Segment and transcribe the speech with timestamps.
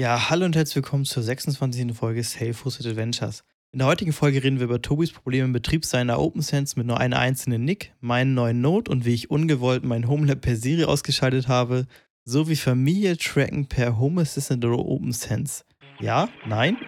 [0.00, 1.92] Ja, hallo und herzlich willkommen zur 26.
[1.94, 3.44] Folge Self-Hosted Adventures.
[3.70, 6.98] In der heutigen Folge reden wir über Tobis Probleme im Betrieb seiner OpenSense mit nur
[6.98, 11.48] einer einzelnen Nick, meinen neuen Node und wie ich ungewollt mein Homelab per Siri ausgeschaltet
[11.48, 11.86] habe,
[12.24, 15.64] sowie Familie tracken per Home Assistant oder OpenSense.
[16.00, 16.30] Ja?
[16.46, 16.78] Nein?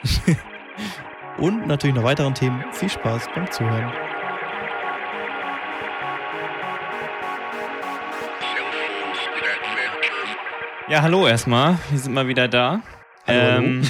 [1.37, 2.65] und natürlich noch weiteren Themen.
[2.73, 3.93] Viel Spaß beim Zuhören.
[10.89, 11.79] Ja, hallo erstmal.
[11.91, 12.81] Wir sind mal wieder da.
[13.27, 13.83] Ähm,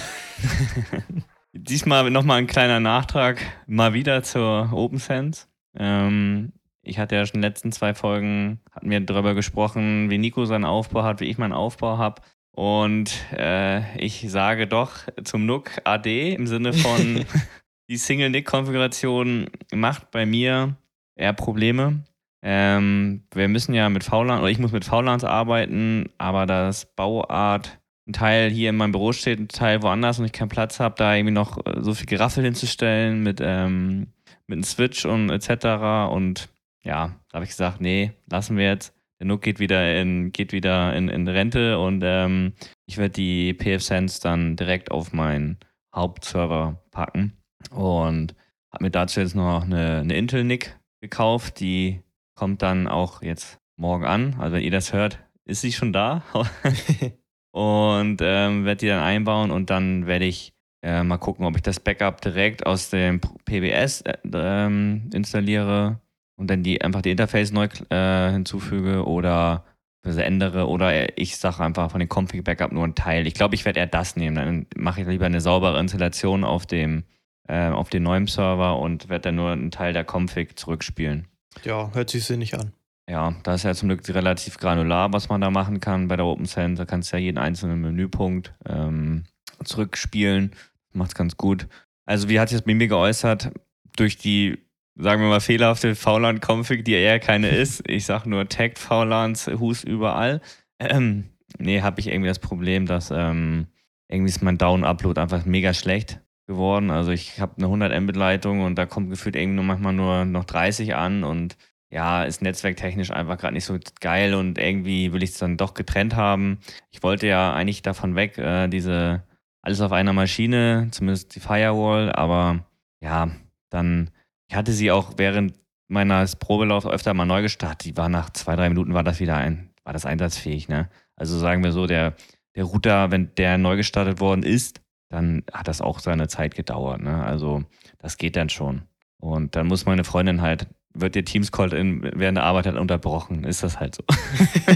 [1.53, 5.47] diesmal nochmal ein kleiner Nachtrag, mal wieder zur OpenSense.
[5.77, 10.19] Ähm, ich hatte ja schon in den letzten zwei Folgen, hatten wir darüber gesprochen, wie
[10.19, 12.23] Nico seinen Aufbau hat, wie ich meinen Aufbau habe.
[12.51, 14.93] Und äh, ich sage doch
[15.25, 17.25] zum NUC AD im Sinne von,
[17.89, 20.77] die Single-NIC-Konfiguration macht bei mir
[21.17, 22.05] eher Probleme.
[22.43, 27.79] Ähm, wir müssen ja mit VLAN, oder ich muss mit VLANs arbeiten, aber das Bauart,
[28.07, 30.95] ein Teil hier in meinem Büro steht, ein Teil woanders und ich keinen Platz habe,
[30.97, 34.09] da irgendwie noch äh, so viel Geraffel hinzustellen mit, ähm,
[34.47, 36.11] mit einem Switch und etc.
[36.13, 36.49] Und
[36.85, 38.95] ja, da habe ich gesagt, nee, lassen wir jetzt.
[39.21, 42.55] Der Nook geht wieder in, geht wieder in, in Rente und ähm,
[42.87, 45.59] ich werde die PF-Sense dann direkt auf meinen
[45.95, 47.35] Hauptserver packen.
[47.71, 48.35] Und
[48.73, 52.03] habe mir dazu jetzt noch eine, eine Intel-NIC gekauft, die
[52.35, 54.35] kommt dann auch jetzt morgen an.
[54.41, 56.25] Also wenn ihr das hört, ist sie schon da.
[57.53, 61.63] und ähm, werde die dann einbauen und dann werde ich äh, mal gucken, ob ich
[61.63, 66.01] das Backup direkt aus dem PBS äh, ähm, installiere
[66.37, 69.65] und dann die einfach die Interface neu äh, hinzufüge oder
[70.05, 73.27] ändere oder ich sage einfach von dem Config Backup nur einen Teil.
[73.29, 74.35] Ich glaube, ich werde eher das nehmen.
[74.35, 77.05] Dann mache ich lieber eine saubere Installation auf dem
[77.47, 81.29] äh, auf dem neuen Server und werde dann nur einen Teil der Config zurückspielen.
[81.65, 82.73] Ja, hört sich sinnig an.
[83.09, 86.25] Ja, da ist ja zum Glück relativ granular, was man da machen kann bei der
[86.25, 86.81] OpenSense.
[86.81, 89.25] Da kannst du ja jeden einzelnen Menüpunkt ähm,
[89.65, 90.53] zurückspielen.
[90.93, 91.67] Macht's ganz gut.
[92.07, 93.51] Also, wie hat sich das bei mir geäußert?
[93.97, 94.59] Durch die,
[94.97, 97.83] sagen wir mal, fehlerhafte VLAN-Config, die eher keine ist.
[97.89, 100.41] Ich sag nur Tagged VLANs, Hus überall.
[100.79, 101.25] Ähm,
[101.59, 103.67] nee, habe ich irgendwie das Problem, dass ähm,
[104.09, 106.91] irgendwie ist mein Down-Upload einfach mega schlecht geworden.
[106.91, 110.45] Also ich habe eine 100 Mbit-Leitung und da kommt gefühlt irgendwie nur manchmal nur noch
[110.45, 111.57] 30 an und
[111.93, 115.75] ja, ist netzwerktechnisch einfach gerade nicht so geil und irgendwie will ich es dann doch
[115.75, 116.59] getrennt haben.
[116.91, 119.25] Ich wollte ja eigentlich davon weg, äh, diese
[119.61, 122.65] alles auf einer Maschine, zumindest die Firewall, aber
[123.01, 123.31] ja,
[123.71, 124.11] dann,
[124.49, 125.55] ich hatte sie auch während
[125.87, 127.85] meines Probelaufs öfter mal neu gestartet.
[127.85, 130.89] Die war nach zwei, drei Minuten war das wieder ein, war das einsatzfähig, ne?
[131.15, 132.15] Also sagen wir so, der,
[132.57, 134.81] der Router, wenn der neu gestartet worden ist,
[135.11, 137.03] dann hat das auch seine Zeit gedauert.
[137.03, 137.23] Ne?
[137.23, 137.65] Also
[137.99, 138.83] das geht dann schon.
[139.19, 143.45] Und dann muss meine Freundin halt, wird ihr Teams-Call während der Arbeit halt unterbrochen.
[143.45, 144.03] Ist das halt so.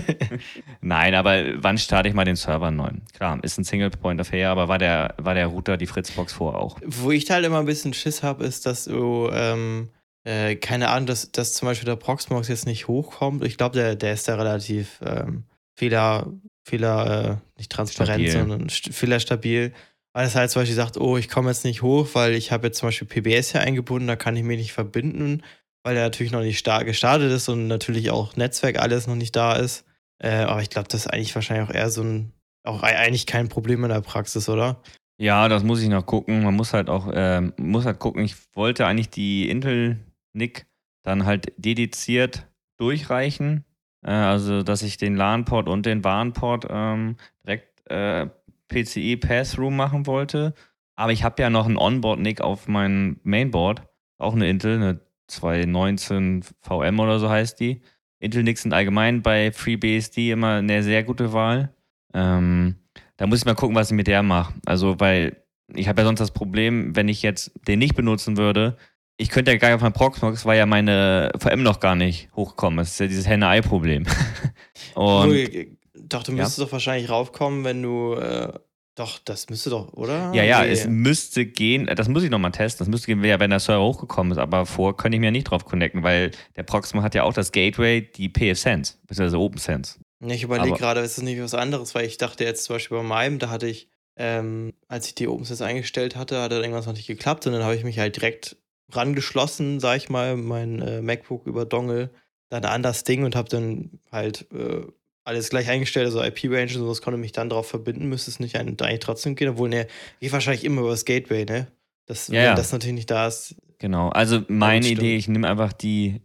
[0.80, 2.90] Nein, aber wann starte ich mal den Server neu?
[3.12, 6.56] Klar, ist ein Single-Point of Fair, aber war der, war der Router die Fritzbox vor
[6.56, 6.78] auch?
[6.84, 9.90] Wo ich halt immer ein bisschen Schiss habe, ist, dass du, ähm,
[10.24, 13.44] äh, keine Ahnung, dass, dass zum Beispiel der Proxmox jetzt nicht hochkommt.
[13.44, 15.44] Ich glaube, der, der ist da relativ ähm,
[15.78, 16.32] fehler,
[16.66, 18.32] fehler, äh, nicht transparent, stabil.
[18.32, 19.72] sondern fehlerstabil.
[20.14, 22.68] Weil es halt zum Beispiel sagt, oh, ich komme jetzt nicht hoch, weil ich habe
[22.68, 25.42] jetzt zum Beispiel PBS hier eingebunden, da kann ich mich nicht verbinden,
[25.86, 29.54] weil er natürlich noch nicht gestartet ist und natürlich auch Netzwerk alles noch nicht da
[29.54, 29.84] ist.
[30.18, 32.32] Äh, aber ich glaube, das ist eigentlich wahrscheinlich auch eher so ein,
[32.64, 34.82] auch eigentlich kein Problem in der Praxis, oder?
[35.16, 36.42] Ja, das muss ich noch gucken.
[36.42, 38.24] Man muss halt auch, äh, muss halt gucken.
[38.24, 40.66] Ich wollte eigentlich die Intel-NIC
[41.04, 42.48] dann halt dediziert
[42.78, 43.64] durchreichen.
[44.04, 48.26] Äh, also, dass ich den LAN-Port und den WAN-Port ähm, direkt äh,
[48.66, 50.52] PCI Pass-Through machen wollte.
[50.96, 53.82] Aber ich habe ja noch einen Onboard-NIC auf meinem Mainboard.
[54.18, 57.80] Auch eine Intel, eine 219 VM oder so heißt die.
[58.18, 61.74] Intel-NICs sind allgemein bei FreeBSD immer eine sehr gute Wahl.
[62.14, 62.76] Ähm,
[63.16, 64.54] da muss ich mal gucken, was ich mit der mache.
[64.64, 65.36] Also, weil
[65.74, 68.76] ich habe ja sonst das Problem, wenn ich jetzt den nicht benutzen würde,
[69.18, 72.28] ich könnte ja gar nicht auf meinem Proxmox, weil ja meine VM noch gar nicht
[72.36, 72.78] hochkommen.
[72.78, 74.06] Das ist ja dieses Henne-Ei-Problem.
[74.94, 75.48] Und
[75.94, 76.64] doch, du müsstest ja?
[76.64, 78.14] doch wahrscheinlich raufkommen, wenn du.
[78.14, 78.52] Äh,
[78.96, 80.32] doch, das müsste doch, oder?
[80.32, 80.70] Ja, ja, nee.
[80.70, 81.86] es müsste gehen.
[81.94, 82.78] Das muss ich nochmal testen.
[82.78, 84.38] Das müsste gehen, wenn der Server hochgekommen ist.
[84.38, 87.52] Aber vor könnte ich mir nicht drauf connecten, weil der Proximo hat ja auch das
[87.52, 89.98] Gateway, die PFSense, beziehungsweise OpenSense.
[90.20, 93.02] Ich überlege gerade, ist das nicht was anderes, weil ich dachte jetzt zum Beispiel bei
[93.02, 97.06] meinem, da hatte ich, ähm, als ich die OpenSense eingestellt hatte, hat irgendwas noch nicht
[97.06, 98.56] geklappt und dann habe ich mich halt direkt
[98.92, 102.10] rangeschlossen, sag ich mal, mein äh, MacBook über Dongle,
[102.48, 104.86] dann an das Ding und habe dann halt äh,
[105.26, 108.56] alles gleich eingestellt, also IP-Range und sowas konnte mich dann darauf verbinden, müsste es nicht
[108.56, 109.88] eigentlich trotzdem gehen, obwohl ne,
[110.20, 111.66] geht wahrscheinlich immer über das Gateway, ne?
[112.06, 112.54] Das, ja, wenn ja.
[112.54, 113.56] das natürlich nicht da ist.
[113.78, 116.20] Genau, also meine Idee, ich nehme einfach die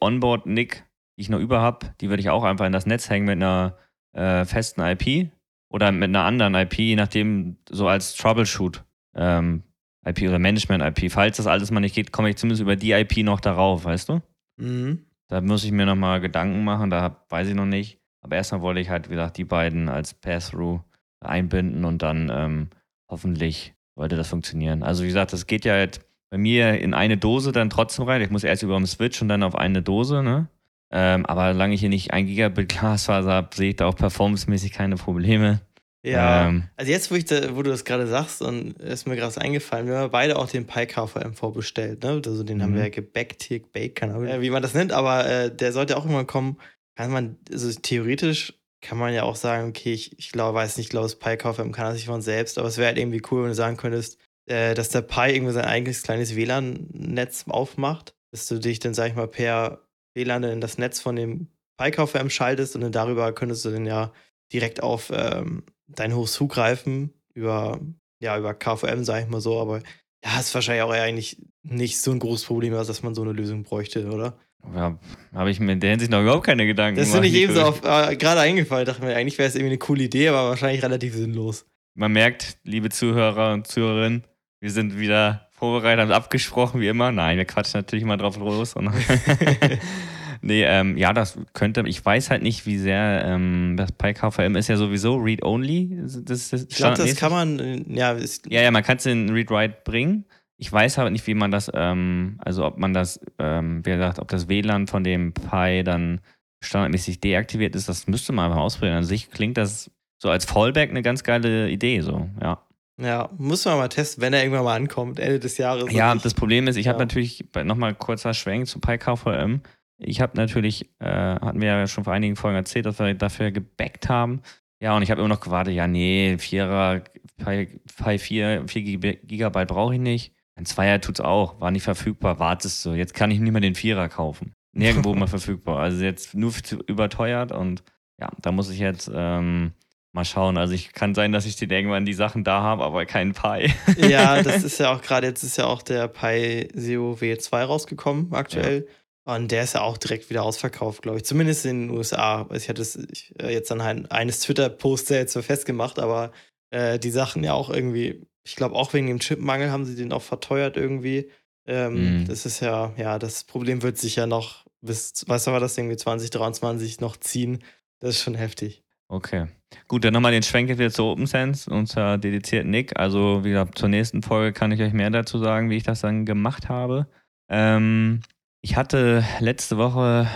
[0.00, 0.84] Onboard-NIC,
[1.16, 3.36] die ich noch über habe, die würde ich auch einfach in das Netz hängen mit
[3.36, 3.76] einer
[4.12, 5.30] äh, festen IP
[5.68, 8.84] oder mit einer anderen IP, je nachdem, so als Troubleshoot
[9.16, 9.64] ähm,
[10.06, 11.10] IP oder Management-IP.
[11.10, 14.08] Falls das alles mal nicht geht, komme ich zumindest über die IP noch darauf, weißt
[14.08, 14.22] du?
[14.56, 15.06] Mhm.
[15.26, 17.97] Da muss ich mir nochmal Gedanken machen, da weiß ich noch nicht.
[18.20, 20.80] Aber erstmal wollte ich halt, wie gesagt, die beiden als Pass-Through
[21.20, 22.68] einbinden und dann ähm,
[23.08, 24.82] hoffentlich sollte das funktionieren.
[24.82, 26.00] Also wie gesagt, das geht ja halt
[26.30, 28.22] bei mir in eine Dose dann trotzdem rein.
[28.22, 30.48] Ich muss erst über den Switch und dann auf eine Dose, ne?
[30.90, 34.72] Ähm, aber solange ich hier nicht ein Gigabit Glasfaser habe, sehe ich da auch performancemäßig
[34.72, 35.60] keine Probleme.
[36.02, 39.16] Ja, ähm, also jetzt, wo, ich da, wo du das gerade sagst, und ist mir
[39.16, 42.22] gerade eingefallen, wir haben beide auch den Pi KVM vorbestellt, ne?
[42.24, 42.62] Also den mhm.
[42.62, 45.72] haben wir ja gebackt hier, gebaked, keine Ahnung, wie man das nennt, aber äh, der
[45.72, 46.56] sollte auch immer kommen.
[46.98, 50.86] Kann man, also theoretisch kann man ja auch sagen, okay, ich, ich glaube, weiß nicht,
[50.86, 53.22] ich glaube, das Pi KVM kann das nicht von selbst, aber es wäre halt irgendwie
[53.30, 58.16] cool, wenn du sagen könntest, äh, dass der Pi irgendwie sein eigenes kleines WLAN-Netz aufmacht,
[58.32, 61.46] dass du dich dann, sag ich mal, per WLAN in das Netz von dem
[61.76, 64.12] Pi KVM schaltest und dann darüber könntest du dann ja
[64.52, 67.78] direkt auf ähm, dein Host zugreifen über,
[68.20, 69.82] ja, über KVM, sag ich mal so, aber
[70.24, 73.62] ja, ist wahrscheinlich auch eigentlich nicht so ein großes Problem, dass man so eine Lösung
[73.62, 74.36] bräuchte, oder?
[74.74, 77.08] Habe ich mir in der Hinsicht noch überhaupt keine Gedanken gemacht.
[77.08, 78.86] Das finde ich eben so äh, gerade eingefallen.
[78.86, 81.66] Dachte mir, eigentlich wäre es irgendwie eine coole Idee, aber wahrscheinlich relativ sinnlos.
[81.94, 84.24] Man merkt, liebe Zuhörer und Zuhörerinnen,
[84.60, 87.10] wir sind wieder vorbereitet, haben abgesprochen, wie immer.
[87.12, 88.74] Nein, wir quatschen natürlich mal drauf los.
[90.40, 94.68] nee, ähm, ja, das könnte, ich weiß halt nicht, wie sehr ähm, das PyKVM ist
[94.68, 95.98] ja sowieso Read-Only.
[96.02, 98.16] Das, das ich glaube, das kann man, ja.
[98.48, 100.24] ja, ja, man kann es in Read-Write bringen.
[100.60, 104.18] Ich weiß aber nicht, wie man das, ähm, also ob man das, ähm, wie gesagt,
[104.18, 106.20] ob das WLAN von dem Pi dann
[106.60, 108.98] standardmäßig deaktiviert ist, das müsste man einfach ausprobieren.
[108.98, 109.90] An sich klingt das
[110.20, 112.64] so als Fallback eine ganz geile Idee, so, ja.
[113.00, 115.92] Ja, muss man mal testen, wenn er irgendwann mal ankommt, Ende des Jahres.
[115.92, 116.92] Ja, das Problem ist, ich ja.
[116.92, 119.60] habe natürlich, nochmal kurzer Schwenk zu PyKVM.
[119.98, 123.52] Ich habe natürlich, äh, hatten wir ja schon vor einigen Folgen erzählt, dass wir dafür
[123.52, 124.42] gebackt haben.
[124.80, 127.02] Ja, und ich habe immer noch gewartet, ja, nee, Vierer,
[127.36, 130.34] Pi, Pi 4, 4 Gigabyte brauche ich nicht.
[130.58, 132.90] Ein Zweier tut's auch, war nicht verfügbar, wartest du.
[132.90, 134.54] Jetzt kann ich nicht mehr den Vierer kaufen.
[134.72, 135.78] Nirgendwo mal verfügbar.
[135.78, 136.52] Also jetzt nur
[136.86, 137.82] überteuert und
[138.20, 139.72] ja, da muss ich jetzt ähm,
[140.12, 140.56] Mal schauen.
[140.56, 143.70] Also ich kann sein, dass ich den irgendwann die Sachen da habe, aber keinen Pi.
[144.08, 148.32] ja, das ist ja auch gerade, jetzt ist ja auch der Pi Zero W2 rausgekommen
[148.32, 148.86] aktuell.
[148.88, 149.34] Ja.
[149.34, 151.24] Und der ist ja auch direkt wieder ausverkauft, glaube ich.
[151.24, 152.48] Zumindest in den USA.
[152.54, 156.32] Ich hatte es äh, jetzt an ein, eines Twitter-Posts jetzt so festgemacht, aber
[156.70, 160.10] äh, die Sachen ja auch irgendwie, ich glaube auch wegen dem Chipmangel haben sie den
[160.10, 161.30] auch verteuert irgendwie.
[161.66, 162.28] Ähm, mm.
[162.28, 165.96] Das ist ja, ja, das Problem wird sich ja noch bis, was war das irgendwie
[165.96, 167.62] 2023 noch ziehen.
[168.00, 168.82] Das ist schon heftig.
[169.08, 169.48] Okay.
[169.86, 172.98] Gut, dann nochmal den Schwenk wieder zu OpenSense, unser dedizierten Nick.
[172.98, 176.00] Also, wie gesagt, zur nächsten Folge kann ich euch mehr dazu sagen, wie ich das
[176.00, 177.06] dann gemacht habe.
[177.50, 178.20] Ähm,
[178.62, 180.26] ich hatte letzte Woche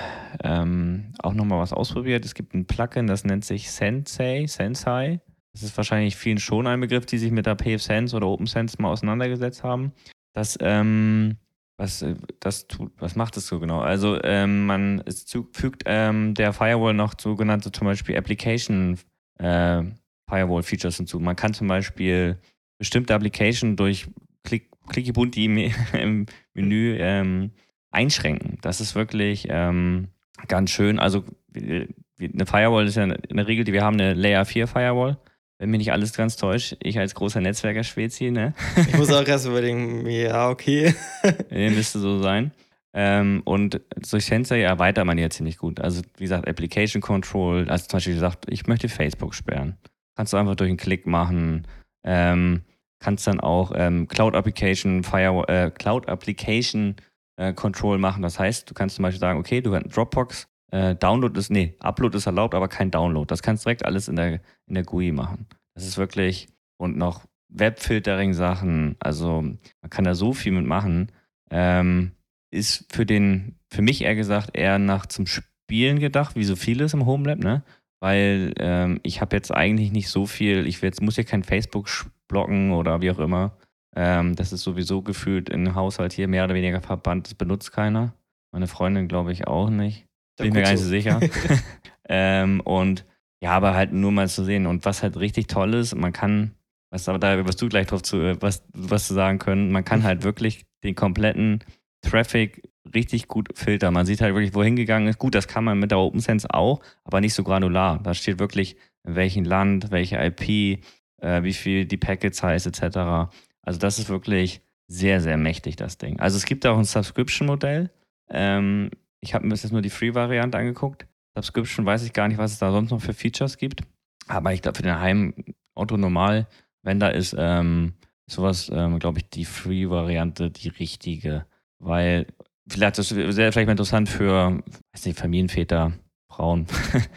[0.45, 2.27] ähm, auch nochmal was ausprobiert.
[2.27, 5.21] Es gibt ein Plugin, das nennt sich Sensei, Sensei.
[5.53, 8.91] Das ist wahrscheinlich vielen schon ein Begriff, die sich mit der PFSense oder OpenSense mal
[8.91, 9.93] auseinandergesetzt haben.
[10.33, 11.37] Das ähm,
[11.77, 13.81] was, äh, das tut, was macht es so genau?
[13.81, 18.99] Also ähm, man es fügt ähm, der Firewall noch sogenannte zum Beispiel Application
[19.39, 19.83] äh,
[20.29, 21.19] Firewall Features hinzu.
[21.21, 22.39] Man kann zum Beispiel
[22.79, 24.09] bestimmte Application durch
[24.45, 25.59] Klick, Klickebunt im,
[25.93, 27.51] im Menü ähm,
[27.91, 28.59] einschränken.
[28.63, 30.09] Das ist wirklich ähm,
[30.49, 30.99] ganz schön.
[30.99, 31.25] Also
[31.55, 35.19] eine Firewall ist ja in der Regel, die wir haben eine Layer 4 Firewall
[35.63, 38.53] wenn mich nicht alles ganz täuscht, ich als großer Netzwerker-Spezi, ne?
[38.77, 40.93] Ich muss auch erst überlegen, ja, okay.
[41.51, 42.51] nee, müsste so sein.
[42.93, 45.79] Ähm, und durch Sensor erweitert man ja ziemlich gut.
[45.79, 49.79] Also, wie gesagt, Application Control, also zum Beispiel gesagt, ich möchte Facebook sperren.
[50.17, 51.69] Kannst du einfach durch einen Klick machen.
[52.05, 52.63] Ähm,
[52.99, 56.97] kannst dann auch ähm, Cloud Application Firewall, äh, Cloud Application
[57.37, 58.25] äh, Control machen.
[58.25, 61.77] Das heißt, du kannst zum Beispiel sagen, okay, du hast Dropbox, äh, Download ist, nee,
[61.81, 63.27] Upload ist erlaubt, aber kein Download.
[63.27, 65.47] Das kannst du direkt alles in der, in der GUI machen.
[65.75, 66.49] Das ist wirklich,
[66.79, 71.13] und noch Webfiltering-Sachen, also man kann da so viel mitmachen.
[71.51, 72.13] Ähm,
[72.51, 76.95] ist für den, für mich eher gesagt, eher nach zum Spielen gedacht, wie so vieles
[76.95, 77.63] im Homelab, ne?
[78.01, 81.89] Weil ähm, ich habe jetzt eigentlich nicht so viel, ich jetzt, muss ja kein Facebook
[82.29, 83.57] blocken oder wie auch immer.
[83.95, 88.15] Ähm, das ist sowieso gefühlt im Haushalt hier mehr oder weniger verbannt, das benutzt keiner.
[88.53, 90.07] Meine Freundin glaube ich auch nicht.
[90.37, 91.21] Bin ich mir gar nicht so sicher.
[92.09, 93.05] ähm, und
[93.43, 94.67] ja, aber halt nur mal zu sehen.
[94.67, 96.55] Und was halt richtig toll ist, man kann,
[96.91, 100.03] was aber da wirst du gleich drauf zu, was, was zu sagen können, man kann
[100.03, 101.65] halt wirklich den kompletten
[102.03, 102.63] Traffic
[102.95, 103.95] richtig gut filtern.
[103.95, 105.19] Man sieht halt wirklich, wohin gegangen ist.
[105.19, 108.01] Gut, das kann man mit der OpenSense auch, aber nicht so granular.
[108.03, 110.83] Da steht wirklich, in welchem Land, welche IP,
[111.21, 113.33] äh, wie viel die Packets heißt, etc.
[113.63, 116.21] Also das ist wirklich sehr, sehr mächtig, das Ding.
[116.21, 117.91] Also es gibt auch ein Subscription-Modell.
[118.29, 118.91] Ähm,
[119.23, 121.07] ich habe mir jetzt nur die Free-Variante angeguckt.
[121.35, 123.83] Subscription weiß ich gar nicht, was es da sonst noch für Features gibt.
[124.29, 126.47] Aber ich glaube, für den Heimauto normal,
[126.83, 127.95] wenn da ist, ähm,
[128.27, 131.47] sowas, ähm, glaube ich, die Free-Variante die richtige.
[131.79, 132.27] Weil
[132.69, 134.63] vielleicht ist es vielleicht mal interessant für,
[134.93, 135.93] weiß nicht, Familienväter,
[136.29, 136.67] Frauen,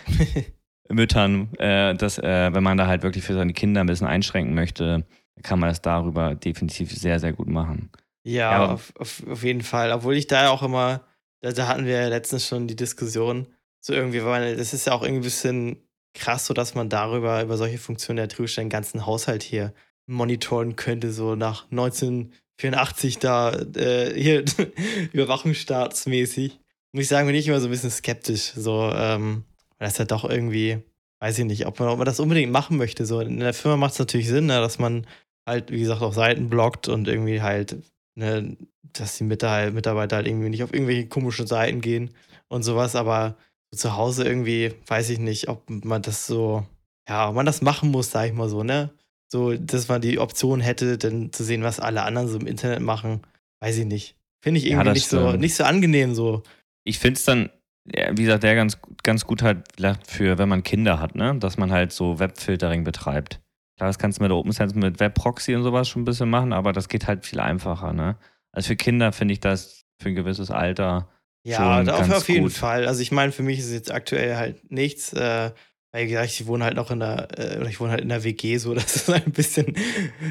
[0.90, 4.54] Müttern, äh, dass, äh, wenn man da halt wirklich für seine Kinder ein bisschen einschränken
[4.54, 5.06] möchte,
[5.44, 7.90] kann man das darüber definitiv sehr, sehr gut machen.
[8.24, 9.92] Ja, ja auf, auf, auf, jeden Fall.
[9.92, 11.02] Obwohl ich da auch immer,
[11.46, 13.48] da, da, hatten wir ja letztens schon die Diskussion,
[13.80, 17.44] so irgendwie, weil das ist ja auch irgendwie ein bisschen krass, so dass man darüber,
[17.44, 19.74] über solche Funktionen der theoretisch den ganzen Haushalt hier
[20.08, 24.44] monitoren könnte, so nach 1984 da, äh, hier,
[25.14, 26.60] überwachungsstaatsmäßig.
[26.94, 29.44] Muss ich sagen, bin ich immer so ein bisschen skeptisch, so, ähm,
[29.78, 30.80] weil das ja doch irgendwie,
[31.20, 33.06] weiß ich nicht, ob man, ob man das unbedingt machen möchte.
[33.06, 35.06] So, in der Firma macht es natürlich Sinn, ne, dass man
[35.46, 37.78] halt, wie gesagt, auf Seiten blockt und irgendwie halt,
[38.16, 38.58] ne,
[38.94, 42.12] dass die Mitarbeiter halt irgendwie nicht auf irgendwelche komischen Seiten gehen
[42.48, 43.38] und sowas, aber
[43.72, 46.66] zu Hause irgendwie, weiß ich nicht, ob man das so,
[47.08, 48.90] ja, ob man das machen muss, sag ich mal so, ne?
[49.28, 52.80] So, dass man die Option hätte, dann zu sehen, was alle anderen so im Internet
[52.80, 53.22] machen,
[53.60, 54.16] weiß ich nicht.
[54.42, 56.44] Finde ich irgendwie ja, nicht, so, nicht so angenehm so.
[56.84, 57.50] Ich finde es dann,
[57.84, 59.68] wie gesagt, der ganz, ganz gut halt
[60.08, 61.36] für, wenn man Kinder hat, ne?
[61.40, 63.42] Dass man halt so Webfiltering betreibt.
[63.78, 66.72] Klar, das kannst du mit OpenSense, mit Webproxy und sowas schon ein bisschen machen, aber
[66.72, 68.18] das geht halt viel einfacher, ne?
[68.52, 71.10] Also für Kinder finde ich das für ein gewisses Alter
[71.46, 72.88] ja, schon auf, auf jeden Fall.
[72.88, 75.52] Also ich meine, für mich ist es jetzt aktuell halt nichts, äh,
[75.92, 78.58] weil gesagt, ich wohne halt noch in der, äh, ich wohne halt in der WG,
[78.58, 79.76] so das ist ein bisschen,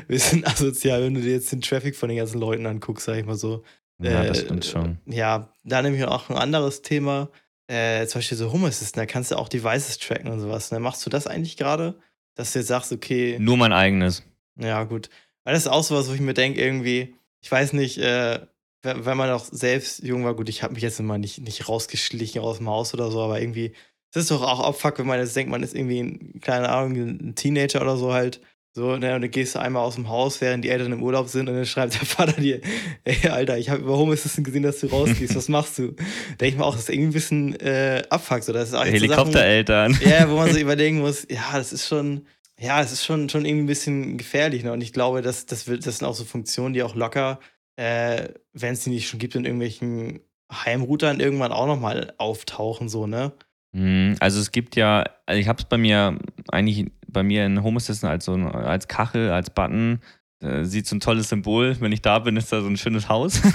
[0.09, 3.25] bisschen asozial, wenn du dir jetzt den Traffic von den ganzen Leuten anguckst, sag ich
[3.25, 3.63] mal so.
[4.03, 4.99] Ja, das äh, stimmt schon.
[5.07, 7.31] Ja, da nehme ich auch ein anderes Thema.
[7.69, 10.73] Äh, zum Beispiel so Home Assistant, da kannst du auch Devices tracken und sowas.
[10.73, 10.81] Ne?
[10.81, 11.95] Machst du das eigentlich gerade?
[12.35, 13.39] Dass du jetzt sagst, okay.
[13.39, 14.23] Nur mein eigenes.
[14.57, 15.11] Ja, gut.
[15.45, 18.41] Weil das ist auch sowas, wo ich mir denke, irgendwie, ich weiß nicht, äh,
[18.83, 22.43] wenn man auch selbst jung war, gut, ich habe mich jetzt immer nicht, nicht rausgeschlichen
[22.43, 23.73] aus dem Haus oder so, aber irgendwie,
[24.11, 26.97] es ist doch auch Abfuck, wenn man jetzt denkt, man ist irgendwie ein, keine Ahnung,
[26.97, 28.41] ein Teenager oder so halt.
[28.77, 31.29] So, ne, und dann gehst du einmal aus dem Haus, während die Eltern im Urlaub
[31.29, 32.61] sind, und dann schreibt der Vater dir,
[33.05, 35.95] ey, Alter, ich habe über Home Assistant gesehen, dass du rausgehst, was machst du?
[36.41, 38.43] Denke ich mir auch, das ist irgendwie ein bisschen äh, Abfuck.
[38.43, 39.97] So, das ist Helikoptereltern.
[40.05, 42.27] Ja, wo man so überlegen muss, ja, das ist schon,
[42.59, 44.65] ja, es ist schon, schon irgendwie ein bisschen gefährlich.
[44.65, 44.73] Ne?
[44.73, 47.39] Und ich glaube, dass, das, wird, das sind auch so Funktionen, die auch locker
[47.77, 50.21] äh, wenn es die nicht schon gibt, in irgendwelchen
[50.53, 53.33] Heimroutern irgendwann auch nochmal auftauchen, so, ne?
[53.73, 57.63] Mhm, also es gibt ja, also ich habe es bei mir eigentlich bei mir in
[57.63, 60.01] Home Assistant als so als Kachel, als Button.
[60.43, 61.81] Äh, sieht so ein tolles Symbol.
[61.81, 63.41] Wenn ich da bin, ist da so ein schönes Haus.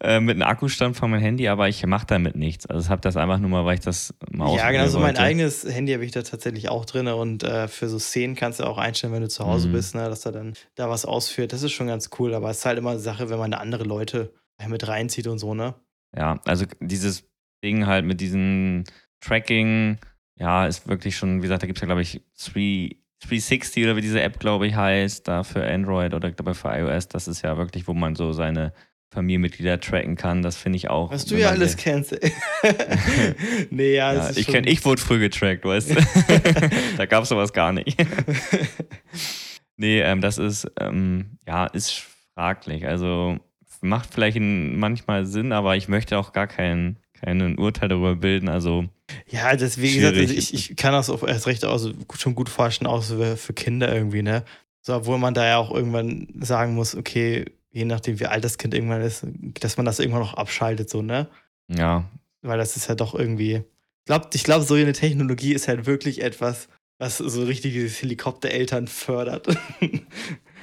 [0.00, 2.66] Äh, mit einem Akkustand von meinem Handy, aber ich mache damit nichts.
[2.66, 5.16] Also ich habe das einfach nur mal, weil ich das mal Ja, genau, so mein
[5.16, 8.64] eigenes Handy habe ich da tatsächlich auch drin und äh, für so Szenen kannst du
[8.64, 9.72] auch einstellen, wenn du zu Hause mhm.
[9.72, 11.52] bist, ne, dass er dann da was ausführt.
[11.52, 13.58] Das ist schon ganz cool, aber es ist halt immer eine Sache, wenn man da
[13.58, 14.34] andere Leute
[14.66, 15.74] mit reinzieht und so, ne?
[16.14, 17.24] Ja, also dieses
[17.64, 18.84] Ding halt mit diesem
[19.20, 19.98] Tracking,
[20.36, 22.20] ja, ist wirklich schon, wie gesagt, da gibt es ja, glaube ich,
[23.22, 26.68] 360 oder wie diese App, glaube ich, heißt, da für Android oder glaube ich für
[26.68, 27.08] iOS.
[27.08, 28.72] Das ist ja wirklich, wo man so seine
[29.14, 30.42] Familienmitglieder tracken kann.
[30.42, 31.10] Das finde ich auch.
[31.10, 32.12] Was du ja alles kennst.
[33.70, 35.94] nee, ja, ja ich, kenn, ich wurde früh getrackt, weißt du.
[36.96, 37.96] da gab es sowas gar nicht.
[39.76, 42.86] nee, ähm, das ist, ähm, ja, ist fraglich.
[42.86, 43.38] Also
[43.80, 48.48] macht vielleicht manchmal Sinn, aber ich möchte auch gar kein, keinen Urteil darüber bilden.
[48.48, 48.86] Also
[49.28, 52.48] ja, das wie gesagt, also ich, ich kann das auch erst recht also schon gut
[52.48, 54.44] vorstellen, auch so für Kinder irgendwie, ne?
[54.80, 58.58] So, obwohl man da ja auch irgendwann sagen muss, okay, je nachdem, wie alt das
[58.58, 59.26] Kind irgendwann ist,
[59.60, 61.28] dass man das irgendwann noch abschaltet, so, ne?
[61.68, 62.08] Ja.
[62.42, 63.54] Weil das ist ja doch irgendwie.
[63.56, 66.68] Ich glaube, ich glaub, so eine Technologie ist halt wirklich etwas,
[66.98, 69.48] was so richtig dieses Helikoptereltern fördert.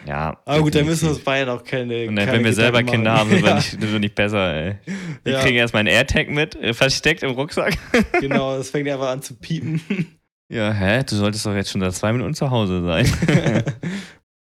[0.08, 0.38] Ja.
[0.46, 2.08] Aber gut, dann müssen wir uns beide auch keine.
[2.08, 2.92] Und dann, keine wenn wir selber machen.
[2.92, 4.76] Kinder haben, sind wir, nicht, sind wir nicht besser, ey.
[5.24, 5.42] Wir ja.
[5.42, 7.78] kriegen erstmal einen AirTag mit, äh, versteckt im Rucksack.
[8.20, 9.82] genau, das fängt einfach an zu piepen.
[10.54, 11.02] Ja, hä?
[11.10, 13.10] Du solltest doch jetzt schon da zwei Minuten zu Hause sein.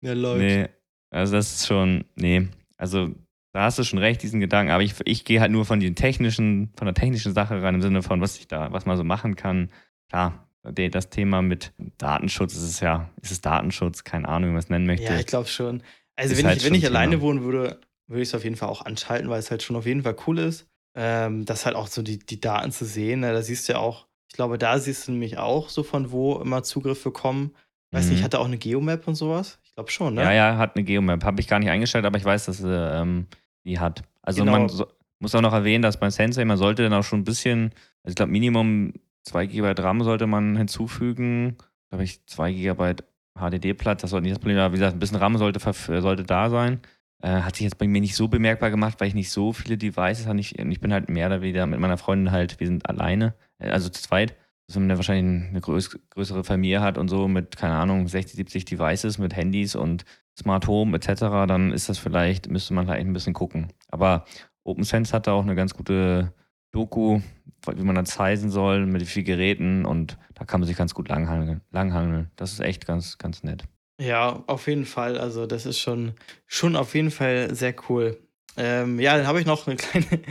[0.02, 0.40] ja, läuft.
[0.40, 0.68] Nee,
[1.12, 2.48] also das ist schon, nee,
[2.78, 3.12] also
[3.54, 5.94] da hast du schon recht, diesen Gedanken, aber ich, ich gehe halt nur von den
[5.94, 9.04] technischen, von der technischen Sache rein, im Sinne von, was ich da, was man so
[9.04, 9.70] machen kann.
[10.10, 14.60] Klar, das Thema mit Datenschutz ist es ja, ist es Datenschutz, keine Ahnung, wie man
[14.60, 15.06] es nennen möchte.
[15.06, 15.84] Ja, ich glaube schon.
[16.16, 18.70] Also wenn halt ich, wenn ich alleine wohnen würde, würde ich es auf jeden Fall
[18.70, 21.88] auch anschalten, weil es halt schon auf jeden Fall cool ist, ähm, das halt auch
[21.88, 23.22] so die, die Daten zu sehen.
[23.22, 23.32] Ne?
[23.32, 26.40] Da siehst du ja auch, ich glaube, da siehst du nämlich auch so von wo
[26.40, 27.56] immer Zugriffe kommen.
[27.92, 28.14] Weiß mhm.
[28.14, 29.60] nicht, hat er auch eine Geomap und sowas?
[29.64, 30.24] Ich glaube schon, ne?
[30.24, 31.24] Ja, ja, hat eine Geomap.
[31.24, 33.28] Habe ich gar nicht eingestellt, aber ich weiß, dass sie ähm,
[33.66, 34.04] die hat.
[34.22, 34.52] Also genau.
[34.52, 34.86] man so,
[35.20, 37.72] muss auch noch erwähnen, dass beim Sensei, man sollte dann auch schon ein bisschen,
[38.04, 41.58] also ich glaube, Minimum 2 GB RAM sollte man hinzufügen.
[41.90, 42.96] Glaube ich, 2 GB
[43.40, 44.72] HDD-Platz, das sollte nicht das Problem sein.
[44.72, 45.60] Wie gesagt, ein bisschen RAM sollte,
[46.02, 46.82] sollte da sein.
[47.22, 49.78] Äh, hat sich jetzt bei mir nicht so bemerkbar gemacht, weil ich nicht so viele
[49.78, 50.40] Devices habe.
[50.40, 53.70] Ich, ich bin halt mehr oder weniger mit meiner Freundin halt, wir sind alleine, äh,
[53.70, 54.36] also zu zweit.
[54.68, 58.36] dass man ja wahrscheinlich eine größ größere Familie hat und so mit, keine Ahnung, 60,
[58.36, 60.06] 70 Devices mit Handys und
[60.38, 63.68] Smart Home etc., dann ist das vielleicht, müsste man vielleicht ein bisschen gucken.
[63.90, 64.26] Aber
[64.64, 66.34] OpenSense hat da auch eine ganz gute
[66.72, 67.22] Doku,
[67.66, 71.10] wie man das heißen soll, mit vielen Geräten und da kann man sich ganz gut
[71.10, 71.62] langhangeln.
[71.72, 72.32] langhangeln.
[72.36, 73.64] Das ist echt ganz, ganz nett.
[74.00, 75.18] Ja, auf jeden Fall.
[75.18, 76.14] Also, das ist schon,
[76.48, 78.18] schon auf jeden Fall sehr cool.
[78.56, 80.22] Ähm, ja, dann habe ich noch eine kleine,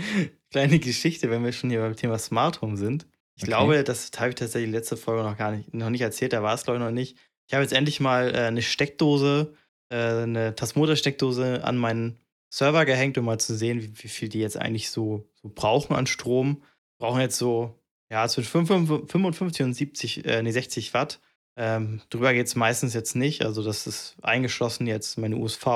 [0.50, 3.06] kleine Geschichte, wenn wir schon hier beim Thema Smart Home sind.
[3.37, 3.50] Ich okay.
[3.50, 6.54] glaube, das habe ich tatsächlich letzte Folge noch gar nicht, noch nicht erzählt, da war
[6.54, 7.16] es glaube ich noch nicht.
[7.47, 9.54] Ich habe jetzt endlich mal äh, eine Steckdose,
[9.90, 12.18] äh, eine Tasmoda-Steckdose an meinen
[12.50, 15.94] Server gehängt, um mal zu sehen, wie, wie, viel die jetzt eigentlich so, so brauchen
[15.94, 16.62] an Strom.
[16.99, 17.75] Brauchen jetzt so,
[18.11, 21.21] ja, zwischen 55 und 70, äh, nee, 60 Watt.
[21.57, 23.45] Ähm, drüber geht es meistens jetzt nicht.
[23.45, 25.67] Also, das ist eingeschlossen jetzt meine USV,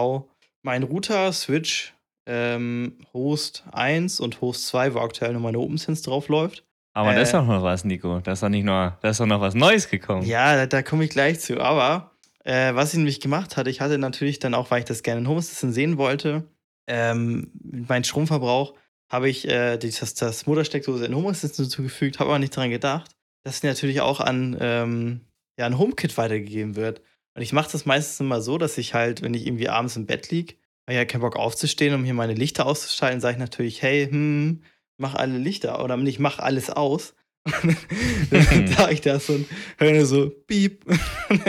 [0.62, 1.95] mein Router, Switch,
[2.26, 6.64] ähm, Host 1 und Host 2, wo aktuell nur meine OpenSense drauf läuft.
[6.95, 8.21] Aber äh, da ist doch noch was, Nico.
[8.21, 10.26] Da ist doch nicht nur, da ist doch noch was Neues gekommen.
[10.26, 11.61] Ja, da, da komme ich gleich zu.
[11.61, 12.12] Aber
[12.45, 15.21] äh, was ich nämlich gemacht hatte, ich hatte natürlich dann auch, weil ich das gerne
[15.23, 16.45] in Home Assistant sehen wollte,
[16.87, 18.75] ähm, meinen Stromverbrauch,
[19.12, 23.11] habe ich äh, das, das Muttersteckdose in Home Assistant zugefügt, habe aber nicht daran gedacht,
[23.45, 25.21] dass sie natürlich auch an, ähm,
[25.59, 27.02] ja, an HomeKit weitergegeben wird.
[27.35, 30.07] Und ich mache das meistens immer so, dass ich halt, wenn ich irgendwie abends im
[30.07, 30.54] Bett liege,
[30.87, 34.09] weil ich ja keinen Bock aufzustehen, um hier meine Lichter auszuschalten, sage ich natürlich, hey,
[34.09, 34.62] hm,
[34.99, 37.14] mach alle Lichter oder nicht, mach alles aus.
[38.31, 40.87] dann sage ich das und höre so, piep.
[41.28, 41.47] und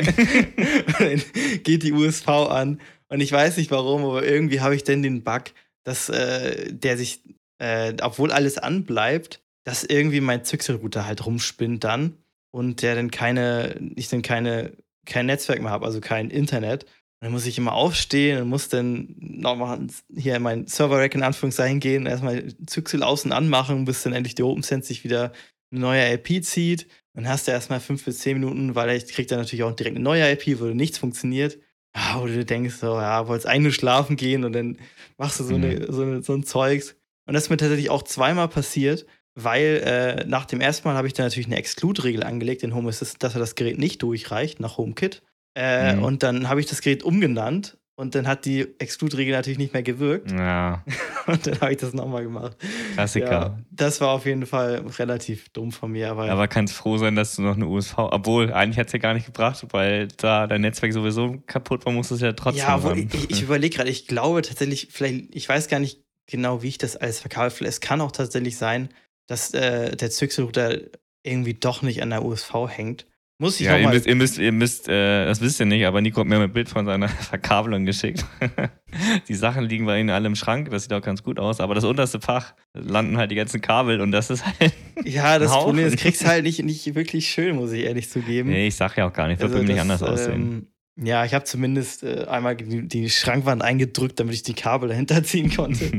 [1.00, 1.22] dann
[1.64, 2.82] geht die USV an.
[3.08, 5.44] Und ich weiß nicht warum, aber irgendwie habe ich dann den Bug,
[5.84, 7.22] dass äh, der sich,
[7.64, 12.18] äh, obwohl alles anbleibt, dass irgendwie mein Zyxel-Router halt rumspinnt dann
[12.52, 14.74] und der dann keine, ich dann keine,
[15.06, 16.86] kein Netzwerk mehr habe, also kein Internet
[17.24, 19.80] dann muss ich immer aufstehen und muss dann nochmal
[20.14, 24.44] hier in mein Server-Rack in Anführungszeichen gehen, erstmal Zyxel außen anmachen, bis dann endlich die
[24.44, 25.32] OpenSense sich wieder
[25.72, 26.86] eine neue IP zieht.
[27.14, 29.96] Dann hast du erstmal fünf bis zehn Minuten, weil ich krieg dann natürlich auch direkt
[29.96, 31.60] eine neue IP, wo nichts funktioniert.
[31.94, 34.78] Ah, wo du denkst, so, ja, wolltest eigentlich nur schlafen gehen und dann
[35.18, 35.94] machst du so, eine, mhm.
[35.94, 36.98] so, eine, so ein Zeugs.
[37.26, 39.06] Und das ist mir tatsächlich auch zweimal passiert,
[39.36, 42.90] weil äh, nach dem ersten Mal habe ich dann natürlich eine Exclude-Regel angelegt in Home
[42.90, 45.24] Assistant, dass er das Gerät nicht durchreicht nach HomeKit.
[45.56, 46.04] Äh, mhm.
[46.04, 49.84] Und dann habe ich das Gerät umgenannt und dann hat die Exclude-Regel natürlich nicht mehr
[49.84, 50.32] gewirkt.
[50.32, 50.84] Ja.
[51.28, 52.58] und dann habe ich das nochmal gemacht.
[52.94, 53.32] Klassiker.
[53.32, 56.10] Ja, das war auf jeden Fall relativ dumm von mir.
[56.10, 59.00] Aber, aber kannst froh sein, dass du noch eine USV, obwohl eigentlich hat es ja
[59.00, 62.66] gar nicht gebracht, weil da dein Netzwerk sowieso kaputt war, musst du es ja trotzdem
[62.66, 66.62] Ja, aber ich, ich überlege gerade, ich glaube tatsächlich, vielleicht, ich weiß gar nicht genau,
[66.64, 67.66] wie ich das alles verkaufe.
[67.66, 68.90] Es kann auch tatsächlich sein,
[69.28, 70.80] dass äh, der Zyxel-Router
[71.24, 73.06] irgendwie doch nicht an der USV hängt.
[73.40, 76.02] Muss ich ja, ihr müsst, ihr müsst, ihr müsst äh, das wisst ihr nicht, aber
[76.02, 78.24] Nico hat mir ein Bild von seiner Verkabelung geschickt.
[79.28, 81.74] die Sachen liegen bei ihnen alle im Schrank, das sieht auch ganz gut aus, aber
[81.74, 84.74] das unterste Fach landen halt die ganzen Kabel und das ist halt.
[85.04, 88.50] Ja, das Problem ist, kriegst halt nicht, nicht wirklich schön, muss ich ehrlich zugeben.
[88.50, 90.68] Nee, ich sag ja auch gar nicht, das also wird nicht anders aussehen.
[90.96, 95.24] Ja, ich habe zumindest äh, einmal die, die, Schrankwand eingedrückt, damit ich die Kabel dahinter
[95.24, 95.92] ziehen konnte.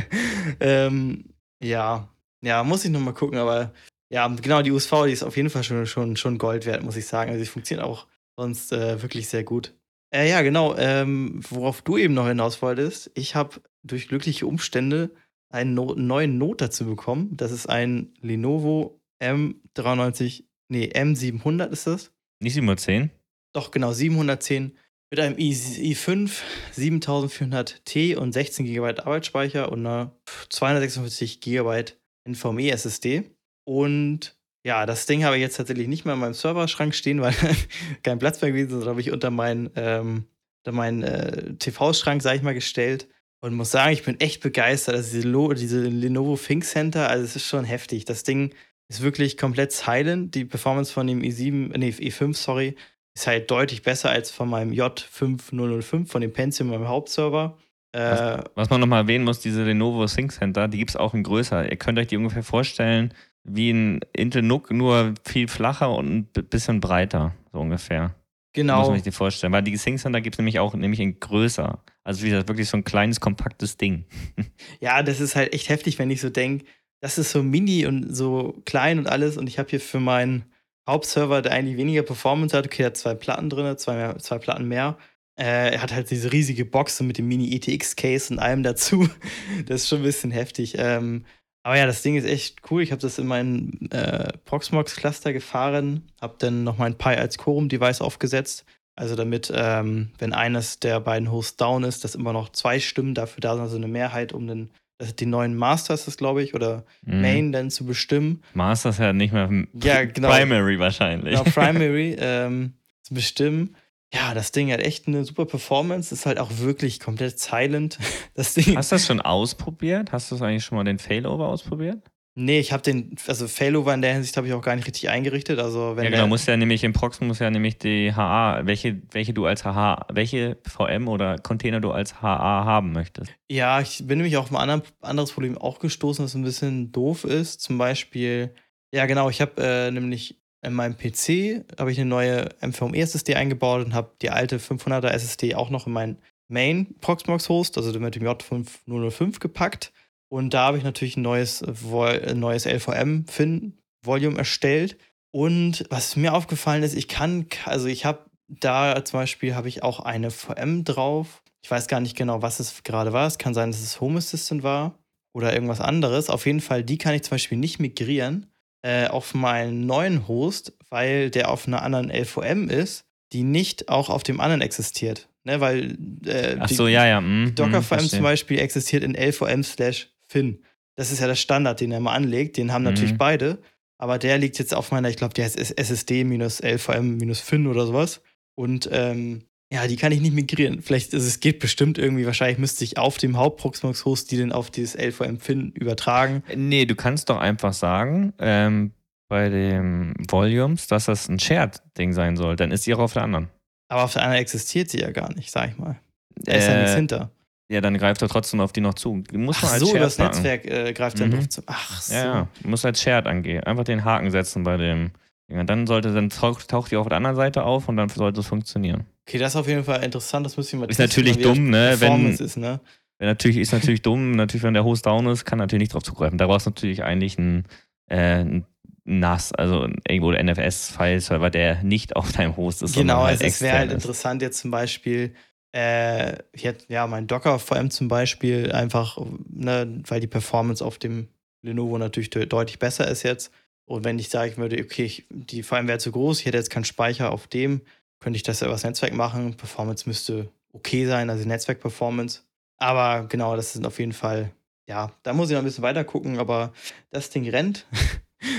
[0.60, 1.24] ähm,
[1.62, 2.08] ja,
[2.42, 3.72] ja, muss ich nochmal gucken, aber
[4.10, 6.96] ja, genau, die USV, die ist auf jeden Fall schon, schon, schon Gold wert, muss
[6.96, 7.30] ich sagen.
[7.30, 9.74] Also, sie funktioniert auch sonst äh, wirklich sehr gut.
[10.14, 13.10] Äh, ja, genau, ähm, worauf du eben noch hinaus wolltest.
[13.14, 15.10] Ich habe durch glückliche Umstände
[15.50, 17.36] einen no neuen Note dazu bekommen.
[17.36, 22.12] Das ist ein Lenovo M93, nee, M700 ist das.
[22.40, 23.10] Nicht 710?
[23.54, 24.76] Doch, genau, 710
[25.10, 26.30] mit einem i5
[26.76, 30.12] 7400T und 16 GB Arbeitsspeicher und einer
[30.50, 31.84] 256 GB
[32.28, 33.30] NVMe SSD.
[33.64, 37.34] Und ja, das Ding habe ich jetzt tatsächlich nicht mehr in meinem Serverschrank stehen, weil
[38.02, 38.80] kein Platz mehr gewesen ist.
[38.80, 40.24] Das habe ich unter meinen, ähm,
[40.70, 43.08] meinen äh, TV-Schrank, sage ich mal, gestellt.
[43.40, 44.96] Und muss sagen, ich bin echt begeistert.
[44.96, 48.04] Also diese, Lo diese Lenovo Think Center, also es ist schon heftig.
[48.04, 48.52] Das Ding
[48.88, 50.34] ist wirklich komplett silent.
[50.34, 52.76] Die Performance von dem i7, nee, i5, sorry,
[53.18, 57.58] ist halt deutlich besser als von meinem J5005, von dem Pentium, meinem Hauptserver.
[57.92, 61.14] Was, äh, was man nochmal erwähnen muss, diese Lenovo Think Center, die gibt es auch
[61.14, 61.70] in größer.
[61.70, 66.44] Ihr könnt euch die ungefähr vorstellen, wie ein Intel NUC, nur viel flacher und ein
[66.44, 68.14] bisschen breiter, so ungefähr.
[68.52, 68.80] Genau.
[68.80, 69.52] Muss man sich das vorstellen.
[69.52, 71.82] Weil die Sync Center gibt es nämlich auch nämlich in größer.
[72.04, 74.04] Also wie gesagt, wirklich so ein kleines, kompaktes Ding.
[74.80, 76.64] ja, das ist halt echt heftig, wenn ich so denke,
[77.00, 79.36] das ist so mini und so klein und alles.
[79.36, 80.44] Und ich habe hier für meinen
[80.88, 84.66] Hauptserver, der eigentlich weniger Performance hat, okay, hat zwei Platten drin, zwei, mehr, zwei Platten
[84.66, 84.96] mehr.
[85.38, 89.08] Äh, er hat halt diese riesige Box mit dem Mini ETX Case und allem dazu.
[89.66, 90.74] das ist schon ein bisschen heftig.
[90.78, 91.24] Ähm,
[91.62, 92.82] aber ja, das Ding ist echt cool.
[92.82, 98.00] Ich habe das in meinen äh, Proxmox-Cluster gefahren, habe dann noch mein Pi als Quorum-Device
[98.00, 98.64] aufgesetzt.
[98.96, 103.14] Also damit, ähm, wenn eines der beiden Hosts down ist, dass immer noch zwei Stimmen
[103.14, 106.54] dafür da sind, also eine Mehrheit, um den das die neuen Masters, das glaube ich,
[106.54, 107.20] oder Mhm.
[107.22, 108.42] Main dann zu bestimmen.
[108.54, 109.48] Masters ja nicht mehr
[109.82, 110.28] Ja, genau.
[110.28, 111.38] Primary wahrscheinlich.
[111.38, 113.76] Genau, Primary ähm, zu bestimmen.
[114.12, 117.98] Ja, das Ding hat echt eine super Performance, ist halt auch wirklich komplett silent.
[118.34, 118.76] Das Ding.
[118.76, 120.12] Hast du das schon ausprobiert?
[120.12, 122.00] Hast du das eigentlich schon mal den Failover ausprobiert?
[122.34, 125.08] Nee, ich habe den, also Failover in der Hinsicht habe ich auch gar nicht richtig
[125.08, 125.58] eingerichtet.
[125.58, 129.02] Also wenn ja, genau, muss ja nämlich im Proxen muss ja nämlich die HA, welche,
[129.10, 133.32] welche du als HA, welche VM oder Container du als HA haben möchtest.
[133.50, 137.24] Ja, ich bin nämlich auf ein anderen, anderes Problem auch gestoßen, das ein bisschen doof
[137.24, 137.60] ist.
[137.60, 138.54] Zum Beispiel,
[138.92, 143.34] ja genau, ich habe äh, nämlich in meinem PC habe ich eine neue MVMe SSD
[143.34, 147.98] eingebaut und habe die alte 500er SSD auch noch in meinen Main Proxmox Host, also
[147.98, 149.92] mit dem J5005 gepackt.
[150.28, 154.96] Und da habe ich natürlich ein neues, ein neues LVM Fin Volume erstellt.
[155.30, 159.82] Und was mir aufgefallen ist, ich kann, also ich habe da zum Beispiel habe ich
[159.82, 161.42] auch eine VM drauf.
[161.62, 163.26] Ich weiß gar nicht genau, was es gerade war.
[163.26, 164.98] Es kann sein, dass es Home Assistant war
[165.34, 166.30] oder irgendwas anderes.
[166.30, 168.46] Auf jeden Fall, die kann ich zum Beispiel nicht migrieren
[168.82, 174.08] äh, auf meinen neuen Host, weil der auf einer anderen LVM ist, die nicht auch
[174.08, 175.28] auf dem anderen existiert.
[175.44, 177.20] Ne, weil äh, Ach die- so, ja, ja.
[177.20, 178.10] Mm, Docker VM verstehe.
[178.10, 180.62] zum Beispiel existiert in LVM slash Fin.
[180.96, 182.56] Das ist ja der Standard, den er mal anlegt.
[182.56, 183.18] Den haben natürlich Mhm.
[183.18, 183.58] beide.
[184.00, 187.66] Aber der liegt jetzt auf meiner, ich glaube, der heißt SSD minus LVM minus Fin
[187.66, 188.20] oder sowas.
[188.56, 190.82] Und ähm, ja, die kann ich nicht migrieren.
[190.82, 194.70] Vielleicht, also es geht bestimmt irgendwie, wahrscheinlich müsste ich auf dem Hauptproxmox-Host die dann auf
[194.70, 196.42] dieses LVM Fin übertragen.
[196.56, 198.92] Nee, du kannst doch einfach sagen, ähm,
[199.28, 202.56] bei dem Volumes, dass das ein Shared-Ding sein soll.
[202.56, 203.48] Dann ist die auch auf der anderen.
[203.90, 205.98] Aber auf der anderen existiert sie ja gar nicht, sag ich mal.
[206.36, 207.30] Da ist ja Äh, nichts hinter.
[207.70, 209.22] Ja, dann greift er trotzdem auf die noch zu.
[209.30, 210.36] Du musst Ach man als so, Shared übers packen.
[210.42, 211.32] Netzwerk äh, greift er Mhm.
[211.36, 211.62] noch zu.
[211.66, 212.14] Ach so.
[212.14, 212.48] Ja, ja.
[212.62, 213.62] Du musst als Shared angehen.
[213.64, 215.10] Einfach den Haken setzen bei dem.
[215.50, 218.40] Und dann sollte, dann taucht, taucht die auf der anderen Seite auf und dann sollte
[218.40, 219.04] es funktionieren.
[219.26, 220.44] Okay, das ist auf jeden Fall interessant.
[220.46, 222.80] Das müssen wir mal Ist testen, natürlich das dumm, ne, wenn- ist, ne?
[223.18, 226.02] Wenn natürlich, ist natürlich dumm, natürlich, wenn der Host down ist, kann natürlich nicht drauf
[226.04, 226.38] zugreifen.
[226.38, 227.64] Da brauchst du natürlich eigentlich ein,
[228.10, 228.64] äh, ein
[229.04, 232.94] NAS, also irgendwo ein NFS-File-Server, der nicht auf deinem Host ist.
[232.94, 235.34] Genau, halt also es wäre halt interessant jetzt zum Beispiel,
[235.72, 240.98] äh, ich hätte, ja, mein Docker VM zum Beispiel einfach, ne, weil die Performance auf
[240.98, 241.28] dem
[241.62, 243.52] Lenovo natürlich de deutlich besser ist jetzt.
[243.84, 246.70] Und wenn ich sagen würde, okay, ich, die VM wäre zu groß, ich hätte jetzt
[246.70, 247.80] keinen Speicher auf dem,
[248.20, 249.54] könnte ich das ja übers Netzwerk machen.
[249.54, 252.42] Performance müsste okay sein, also Netzwerk-Performance.
[252.78, 254.50] Aber genau, das sind auf jeden Fall,
[254.86, 256.72] ja, da muss ich noch ein bisschen weiter gucken, aber
[257.10, 257.86] das Ding rennt.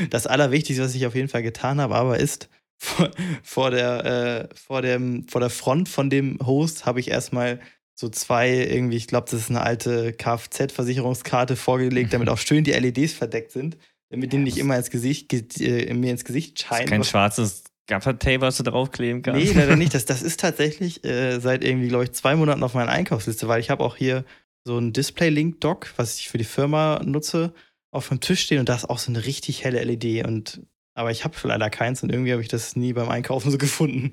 [0.10, 3.12] Das Allerwichtigste, was ich auf jeden Fall getan habe, aber ist, vor,
[3.44, 7.60] vor, der, äh, vor, dem, vor der Front von dem Host habe ich erstmal
[7.94, 12.72] so zwei, irgendwie, ich glaube, das ist eine alte Kfz-Versicherungskarte vorgelegt, damit auch schön die
[12.72, 13.78] LEDs verdeckt sind,
[14.10, 16.88] damit die nicht immer ins Gesicht, ge- äh, mir ins Gesicht scheinen.
[16.88, 19.44] kein schwarzes Gaffer-Tape, was du draufkleben kannst.
[19.44, 19.94] Nee, leider nicht.
[19.94, 23.60] Das, das ist tatsächlich äh, seit irgendwie, glaube ich, zwei Monaten auf meiner Einkaufsliste, weil
[23.60, 24.24] ich habe auch hier
[24.64, 27.54] so ein Display-Link-Dock, was ich für die Firma nutze,
[27.92, 30.26] auf dem Tisch stehen und da ist auch so eine richtig helle LED.
[30.28, 30.62] Und,
[30.94, 34.12] aber ich habe leider keins und irgendwie habe ich das nie beim Einkaufen so gefunden.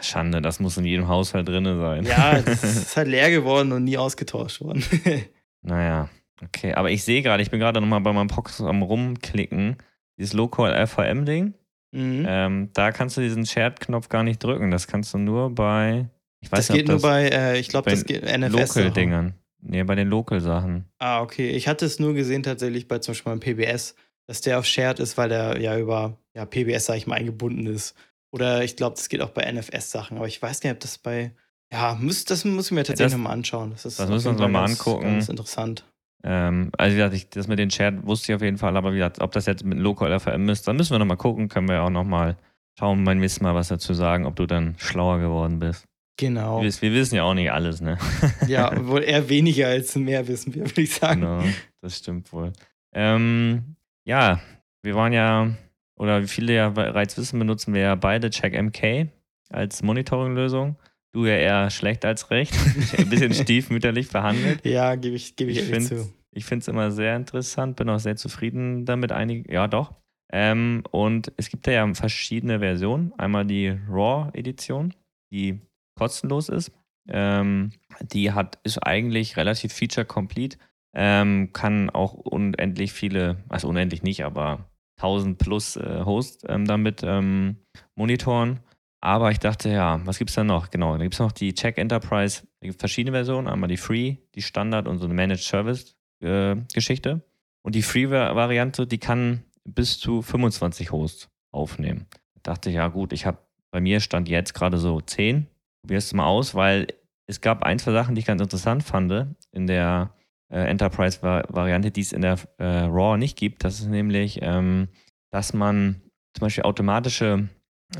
[0.00, 2.04] Schande, das muss in jedem Haushalt drin sein.
[2.04, 4.84] Ja, das ist halt leer geworden und nie ausgetauscht worden.
[5.60, 6.08] Naja,
[6.40, 6.72] okay.
[6.74, 9.76] Aber ich sehe gerade, ich bin gerade nochmal bei meinem Prox am rumklicken.
[10.16, 11.54] Dieses Local LVM-Ding.
[11.90, 12.24] mhm.
[12.28, 14.70] Ähm, da kannst du diesen Shared-Knopf gar nicht drücken.
[14.70, 16.08] Das kannst du nur bei.
[16.40, 18.22] Ich weiß das nicht, geht ob nur das bei, äh, ich glaube, bei das geht
[18.22, 18.76] NFS.
[18.76, 19.34] Local-Dingern.
[19.60, 20.84] Nee, bei den Local-Sachen.
[20.98, 21.50] Ah, okay.
[21.50, 23.96] Ich hatte es nur gesehen tatsächlich bei zum Beispiel beim PBS,
[24.28, 27.66] dass der auf Shared ist, weil der ja über ja, PBS, sag ich mal, eingebunden
[27.66, 27.96] ist.
[28.30, 30.16] Oder ich glaube, das geht auch bei NFS-Sachen.
[30.18, 31.32] Aber ich weiß gar nicht, ob das bei.
[31.72, 33.70] Ja, muss, das muss ich mir tatsächlich das- nochmal anschauen.
[33.72, 35.04] Das, ist das müssen wir uns noch mal Fall ganz- angucken.
[35.04, 35.84] Ganz interessant.
[36.24, 38.92] Ähm, also wie gesagt, ich, das mit den Shared wusste ich auf jeden Fall, aber
[38.92, 41.68] wie gesagt, ob das jetzt mit Local LVM ist, dann müssen wir nochmal gucken, können
[41.68, 42.36] wir ja auch nochmal
[42.78, 45.84] schauen, beim nächsten Mal was dazu sagen, ob du dann schlauer geworden bist.
[46.16, 46.60] Genau.
[46.60, 47.98] Wir, wir wissen ja auch nicht alles, ne?
[48.48, 51.20] ja, wohl eher weniger als mehr wissen wir, würde ich sagen.
[51.20, 51.44] Genau,
[51.80, 52.52] das stimmt wohl.
[52.92, 53.76] Ähm,
[54.08, 54.40] ja,
[54.82, 55.54] wir waren ja,
[55.96, 59.10] oder wie viele ja bereits wissen, benutzen wir ja beide CheckMK
[59.50, 60.76] als Monitoring-Lösung.
[61.12, 62.54] Du ja eher schlecht als recht.
[62.98, 64.64] Ein bisschen stiefmütterlich behandelt.
[64.64, 66.12] Ja, gebe ich, gebe ich, Ich ehrlich zu.
[66.32, 69.12] Ich finde es immer sehr interessant, bin auch sehr zufrieden damit.
[69.12, 69.94] Einige, ja, doch.
[70.32, 73.12] Ähm, und es gibt da ja verschiedene Versionen.
[73.18, 74.94] Einmal die RAW-Edition,
[75.32, 75.60] die
[75.98, 76.72] kostenlos ist.
[77.08, 80.58] Ähm, die hat, ist eigentlich relativ feature-complete.
[81.00, 87.02] Ähm, kann auch unendlich viele, also unendlich nicht, aber 1000 plus äh, Hosts ähm, damit
[87.04, 87.58] ähm,
[87.94, 88.58] monitoren.
[89.00, 90.70] Aber ich dachte, ja, was gibt es da noch?
[90.70, 92.42] Genau, da gibt es noch die Check Enterprise.
[92.60, 93.46] Da gibt verschiedene Versionen.
[93.46, 97.22] Einmal die Free, die Standard und so eine Managed Service äh, Geschichte.
[97.62, 102.06] Und die Free-Variante, die kann bis zu 25 Hosts aufnehmen.
[102.42, 103.38] Da dachte ich, ja gut, ich habe
[103.70, 105.46] bei mir stand jetzt gerade so 10.
[105.82, 106.88] Probier es mal aus, weil
[107.26, 110.12] es gab ein, zwei Sachen, die ich ganz interessant fand in der
[110.50, 113.64] äh, Enterprise-Variante, die es in der äh, RAW nicht gibt.
[113.64, 114.88] Das ist nämlich, ähm,
[115.30, 116.00] dass man
[116.34, 117.48] zum Beispiel automatische,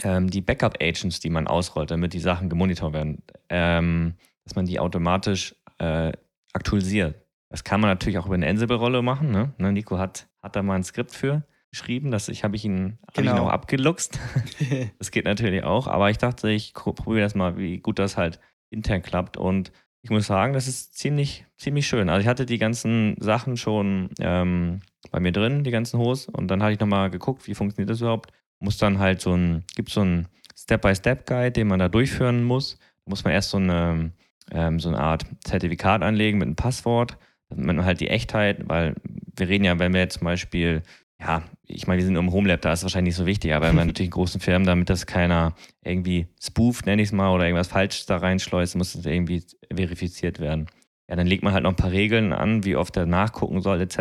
[0.02, 4.80] ähm, die Backup-Agents, die man ausrollt, damit die Sachen gemonitort werden, ähm, dass man die
[4.80, 6.12] automatisch äh,
[6.52, 7.16] aktualisiert.
[7.50, 9.30] Das kann man natürlich auch über eine Ansible-Rolle machen.
[9.30, 9.52] Ne?
[9.58, 9.72] ne?
[9.72, 13.06] Nico hat, hat da mal ein Skript für geschrieben, das ich habe ich ihn, genau.
[13.06, 14.18] hab ich ihn auch abgeluchst.
[14.98, 18.40] das geht natürlich auch, aber ich dachte, ich probiere das mal, wie gut das halt
[18.70, 22.08] intern klappt und ich muss sagen, das ist ziemlich, ziemlich schön.
[22.08, 24.80] Also ich hatte die ganzen Sachen schon ähm,
[25.10, 28.00] bei mir drin, die ganzen Hos, und dann hatte ich nochmal geguckt, wie funktioniert das
[28.00, 28.32] überhaupt.
[28.60, 32.78] Muss dann halt so ein, gibt so ein Step-by-Step-Guide, den man da durchführen muss.
[33.04, 34.12] Da muss man erst so eine,
[34.50, 37.16] ähm, so eine Art Zertifikat anlegen mit einem Passwort,
[37.48, 38.94] damit man halt die Echtheit, weil
[39.36, 40.82] wir reden ja, wenn wir jetzt zum Beispiel
[41.20, 43.72] ja, ich meine, wir sind im Homelab, da ist es wahrscheinlich nicht so wichtig, aber
[43.72, 47.68] bei natürlich großen Firmen, damit das keiner irgendwie spooft, nenne ich es mal, oder irgendwas
[47.68, 49.42] falsch da reinschleust, muss das irgendwie
[49.74, 50.66] verifiziert werden.
[51.08, 53.80] Ja, dann legt man halt noch ein paar Regeln an, wie oft er nachgucken soll,
[53.80, 53.98] etc.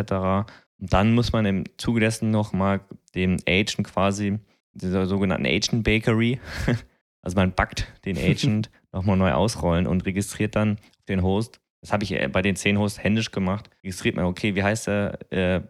[0.80, 2.82] Und dann muss man im Zuge dessen nochmal
[3.16, 4.40] den Agent quasi,
[4.74, 6.40] dieser sogenannten Agent Bakery,
[7.22, 10.78] also man backt den Agent nochmal neu ausrollen und registriert dann
[11.08, 13.70] den Host das habe ich äh, bei den 10 Hosts händisch gemacht.
[13.84, 15.20] Registriert man, okay, wie heißt der?
[15.32, 15.62] Äh,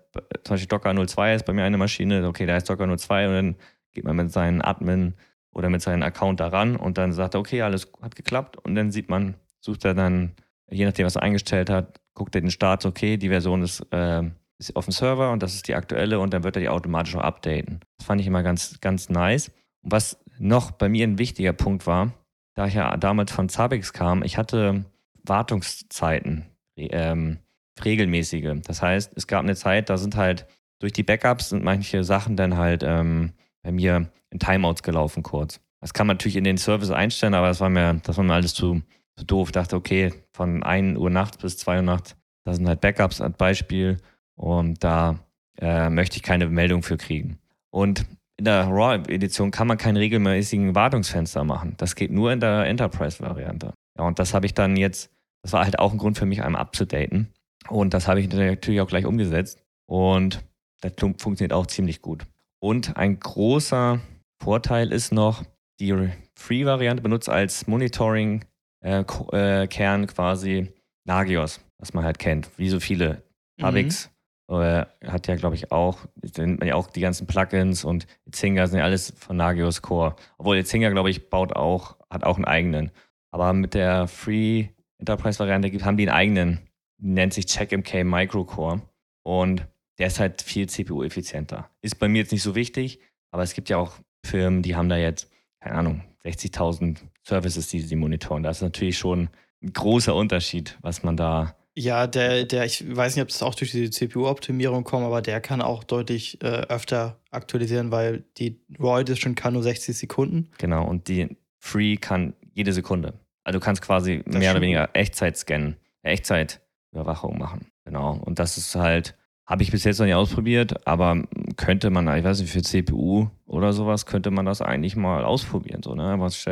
[0.44, 3.34] zum Beispiel Docker 02 ist bei mir eine Maschine, okay, da heißt Docker 02 und
[3.34, 3.56] dann
[3.94, 5.16] geht man mit seinem Admin
[5.52, 8.92] oder mit seinem Account daran und dann sagt er, okay, alles hat geklappt und dann
[8.92, 10.34] sieht man, sucht er dann,
[10.70, 14.24] je nachdem, was er eingestellt hat, guckt er den Start, okay, die Version ist, äh,
[14.60, 17.16] ist auf dem Server und das ist die aktuelle und dann wird er die automatisch
[17.16, 17.80] auch updaten.
[17.98, 19.52] Das fand ich immer ganz, ganz nice.
[19.82, 22.14] Und was noch bei mir ein wichtiger Punkt war,
[22.56, 24.86] da ich ja damals von Zabbix kam, ich hatte
[25.30, 26.46] Wartungszeiten,
[26.78, 27.40] ähm,
[27.84, 28.62] regelmäßige.
[28.66, 30.48] Das heißt, es gab eine Zeit, da sind halt
[30.80, 35.60] durch die Backups sind manche Sachen dann halt ähm, bei mir in Timeouts gelaufen kurz.
[35.82, 38.34] Das kann man natürlich in den Service einstellen, aber das war mir, das war mir
[38.34, 38.82] alles zu,
[39.16, 39.50] zu doof.
[39.50, 43.22] Ich dachte, okay, von 1 Uhr nachts bis 2 Uhr nachts, da sind halt Backups
[43.22, 43.98] als Beispiel
[44.36, 45.20] und da
[45.60, 47.40] äh, möchte ich keine Meldung für kriegen.
[47.72, 48.06] Und
[48.38, 51.74] in der RAW-Edition kann man keinen regelmäßigen Wartungsfenster machen.
[51.78, 53.74] Das geht nur in der Enterprise-Variante.
[53.98, 55.12] Ja, und das habe ich dann jetzt
[55.48, 57.32] das war halt auch ein Grund für mich, einmal abzudaten.
[57.70, 59.64] Und das habe ich natürlich auch gleich umgesetzt.
[59.86, 60.44] Und
[60.82, 62.26] das funktioniert auch ziemlich gut.
[62.60, 64.02] Und ein großer
[64.44, 65.46] Vorteil ist noch,
[65.80, 70.74] die Free-Variante benutzt als Monitoring-Kern äh, quasi
[71.06, 73.24] Nagios, was man halt kennt, wie so viele.
[73.62, 74.12] Avix
[74.50, 74.60] mhm.
[74.60, 78.80] äh, hat ja, glaube ich, auch, sind ja auch die ganzen Plugins und Zinga sind
[78.80, 80.18] ja alles von Nagios Core.
[80.38, 82.92] Obwohl Zinga, glaube ich, baut auch, hat auch einen eigenen.
[83.32, 84.68] Aber mit der Free
[85.00, 86.60] Enterprise-Variante gibt, haben die einen eigenen,
[86.98, 88.82] nennt sich CheckMK Microcore.
[89.24, 91.70] Und der ist halt viel CPU-effizienter.
[91.82, 93.00] Ist bei mir jetzt nicht so wichtig,
[93.32, 95.30] aber es gibt ja auch Firmen, die haben da jetzt,
[95.60, 98.44] keine Ahnung, 60.000 Services, die sie monitoren.
[98.44, 99.30] Das ist natürlich schon
[99.62, 101.56] ein großer Unterschied, was man da.
[101.76, 105.42] Ja, der, der, ich weiß nicht, ob das auch durch die CPU-Optimierung kommt, aber der
[105.42, 110.50] kann auch deutlich äh, öfter aktualisieren, weil die RAW Edition kann nur 60 Sekunden.
[110.58, 113.20] Genau, und die Free kann jede Sekunde.
[113.48, 117.68] Also du kannst quasi das mehr oder weniger Echtzeit scannen, Echtzeitüberwachung machen.
[117.86, 118.20] Genau.
[118.26, 121.24] Und das ist halt, habe ich bis jetzt noch nicht ausprobiert, aber
[121.56, 125.82] könnte man, ich weiß nicht, für CPU oder sowas könnte man das eigentlich mal ausprobieren,
[125.82, 126.18] so, ne?
[126.20, 126.46] Was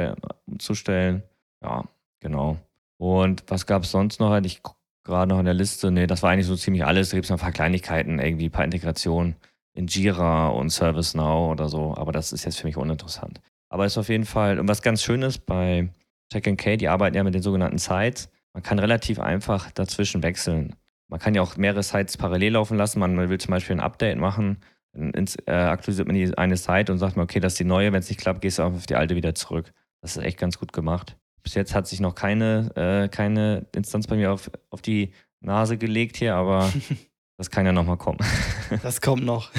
[0.45, 1.23] umzustellen.
[1.61, 1.83] Ja,
[2.21, 2.59] genau.
[2.95, 4.33] Und was gab es sonst noch?
[4.37, 4.61] Ich
[5.03, 5.91] gerade noch in der Liste.
[5.91, 7.09] Nee, das war eigentlich so ziemlich alles.
[7.09, 9.35] Da gibt es noch ein paar Kleinigkeiten, irgendwie ein paar Integrationen
[9.73, 11.93] in Jira und ServiceNow oder so.
[11.97, 13.41] Aber das ist jetzt für mich uninteressant.
[13.67, 15.89] Aber ist auf jeden Fall, und was ganz schön ist bei
[16.31, 18.29] Check and K, die arbeiten ja mit den sogenannten Sites.
[18.53, 20.75] Man kann relativ einfach dazwischen wechseln.
[21.07, 22.99] Man kann ja auch mehrere Sites parallel laufen lassen.
[22.99, 24.59] Man will zum Beispiel ein Update machen,
[24.93, 27.91] dann äh, aktualisiert man die eine Site und sagt man, okay, das ist die neue.
[27.91, 29.71] Wenn es nicht klappt, gehst du auf die alte wieder zurück.
[30.01, 31.17] Das ist echt ganz gut gemacht.
[31.43, 35.11] Bis jetzt hat sich noch keine, äh, keine Instanz bei mir auf, auf die
[35.41, 36.71] Nase gelegt hier, aber
[37.37, 38.19] das kann ja nochmal kommen.
[38.81, 39.51] das kommt noch.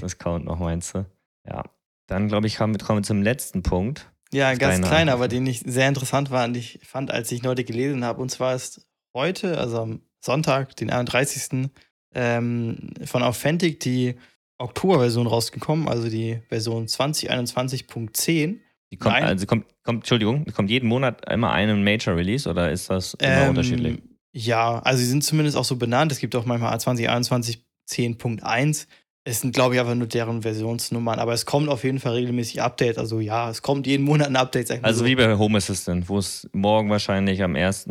[0.00, 1.04] das kommt noch, meinst du?
[1.46, 1.64] Ja.
[2.06, 4.10] Dann, glaube ich, kommen wir zum letzten Punkt.
[4.34, 7.44] Ja, ein ganz kleiner, aber den ich sehr interessant war und ich fand, als ich
[7.44, 8.20] heute gelesen habe.
[8.20, 11.70] Und zwar ist heute, also am Sonntag, den 31.
[12.16, 14.16] Ähm, von Authentic die
[14.58, 18.58] Oktober-Version rausgekommen, also die Version 2021.10.
[18.90, 19.24] Die kommt, Nein.
[19.24, 23.42] also kommt, kommt, Entschuldigung, kommt jeden Monat immer einen Major Release oder ist das immer
[23.42, 24.02] ähm, unterschiedlich?
[24.32, 26.10] Ja, also sie sind zumindest auch so benannt.
[26.10, 28.86] Es gibt auch manchmal 2021 10.1.
[29.26, 32.60] Es sind, glaube ich, einfach nur deren Versionsnummern, aber es kommt auf jeden Fall regelmäßig
[32.60, 32.98] Update.
[32.98, 34.70] Also ja, es kommt jeden Monat ein Update.
[34.84, 35.04] Also so.
[35.06, 37.86] wie bei Home Assistant, wo es morgen wahrscheinlich am 1.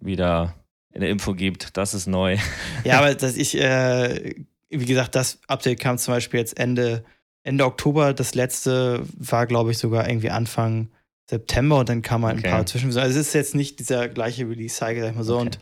[0.00, 0.54] wieder
[0.94, 2.36] eine Info gibt, das ist neu.
[2.84, 4.34] Ja, aber dass ich, äh,
[4.68, 7.04] wie gesagt, das Update kam zum Beispiel jetzt Ende,
[7.42, 8.14] Ende Oktober.
[8.14, 10.88] Das letzte war, glaube ich, sogar irgendwie Anfang
[11.28, 12.46] September und dann kam halt Okay.
[12.48, 13.08] ein paar Zwischenversionen.
[13.08, 15.38] Also es ist jetzt nicht dieser gleiche Release-Cycle, sag ich mal so.
[15.38, 15.58] Okay, Und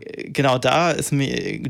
[0.00, 1.62] äh, genau da ist mir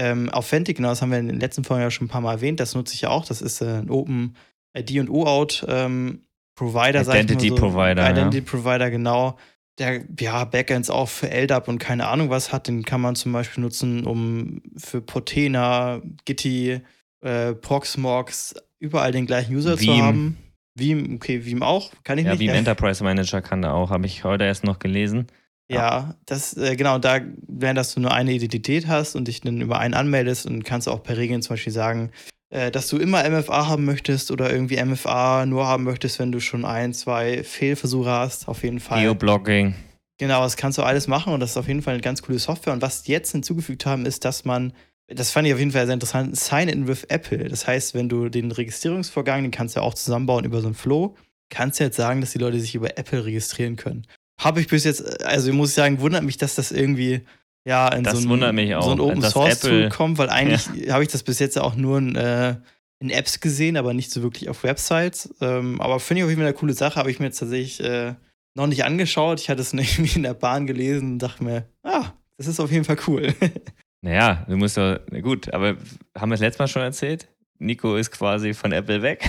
[0.00, 2.32] ähm, Authentic, genau, das haben wir in den letzten Folgen ja schon ein paar Mal
[2.32, 3.26] erwähnt, das nutze ich ja auch.
[3.26, 4.34] Das ist äh, ein Open
[4.76, 6.22] ID und OAuth ähm,
[6.54, 7.54] Provider, sag ich mal Identity so.
[7.56, 8.10] Provider, ja.
[8.10, 9.38] Identity Provider, genau.
[9.78, 13.32] Der ja Backends auch für LDAP und keine Ahnung was hat, den kann man zum
[13.32, 16.80] Beispiel nutzen, um für Portena, Gitti,
[17.20, 20.02] äh, Proxmox überall den gleichen User zu Veeam.
[20.02, 20.36] haben.
[20.74, 22.42] Veeam, okay, Veeam auch, kann ich Ja, nicht.
[22.42, 22.54] Ja.
[22.54, 25.26] Enterprise Manager kann da auch, habe ich heute erst noch gelesen.
[25.74, 29.60] Ja, das, äh, genau, da, wenn dass du nur eine Identität hast und dich dann
[29.60, 32.10] über einen anmeldest und kannst du auch per Regeln zum Beispiel sagen,
[32.50, 36.40] äh, dass du immer MFA haben möchtest oder irgendwie MFA nur haben möchtest, wenn du
[36.40, 39.02] schon ein, zwei Fehlversuche hast, auf jeden Fall.
[39.02, 39.74] Geoblocking.
[40.18, 42.38] Genau, das kannst du alles machen und das ist auf jeden Fall eine ganz coole
[42.38, 42.72] Software.
[42.72, 44.72] Und was die jetzt hinzugefügt haben, ist, dass man,
[45.06, 47.48] das fand ich auf jeden Fall sehr interessant, Sign-in with Apple.
[47.48, 50.74] Das heißt, wenn du den Registrierungsvorgang, den kannst du ja auch zusammenbauen über so einen
[50.74, 51.16] Flow,
[51.48, 54.06] kannst du jetzt sagen, dass die Leute sich über Apple registrieren können.
[54.40, 57.22] Habe ich bis jetzt, also muss ich sagen, wundert mich, dass das irgendwie
[57.64, 61.08] ja in Das so ein, so Open Source Tool Apple- kommt, weil eigentlich habe ich
[61.10, 62.56] das bis jetzt auch nur in, äh,
[63.00, 65.34] in Apps gesehen, aber nicht so wirklich auf Websites.
[65.40, 67.80] Ähm, aber finde ich auf jeden Fall eine coole Sache, habe ich mir jetzt tatsächlich
[67.80, 68.14] äh,
[68.54, 69.40] noch nicht angeschaut.
[69.40, 72.72] Ich hatte es irgendwie in der Bahn gelesen und dachte mir, ah, das ist auf
[72.72, 73.34] jeden Fall cool.
[74.02, 75.76] Naja, du musst na gut, aber
[76.16, 77.28] haben wir das letzte Mal schon erzählt?
[77.58, 79.28] Nico ist quasi von Apple weg.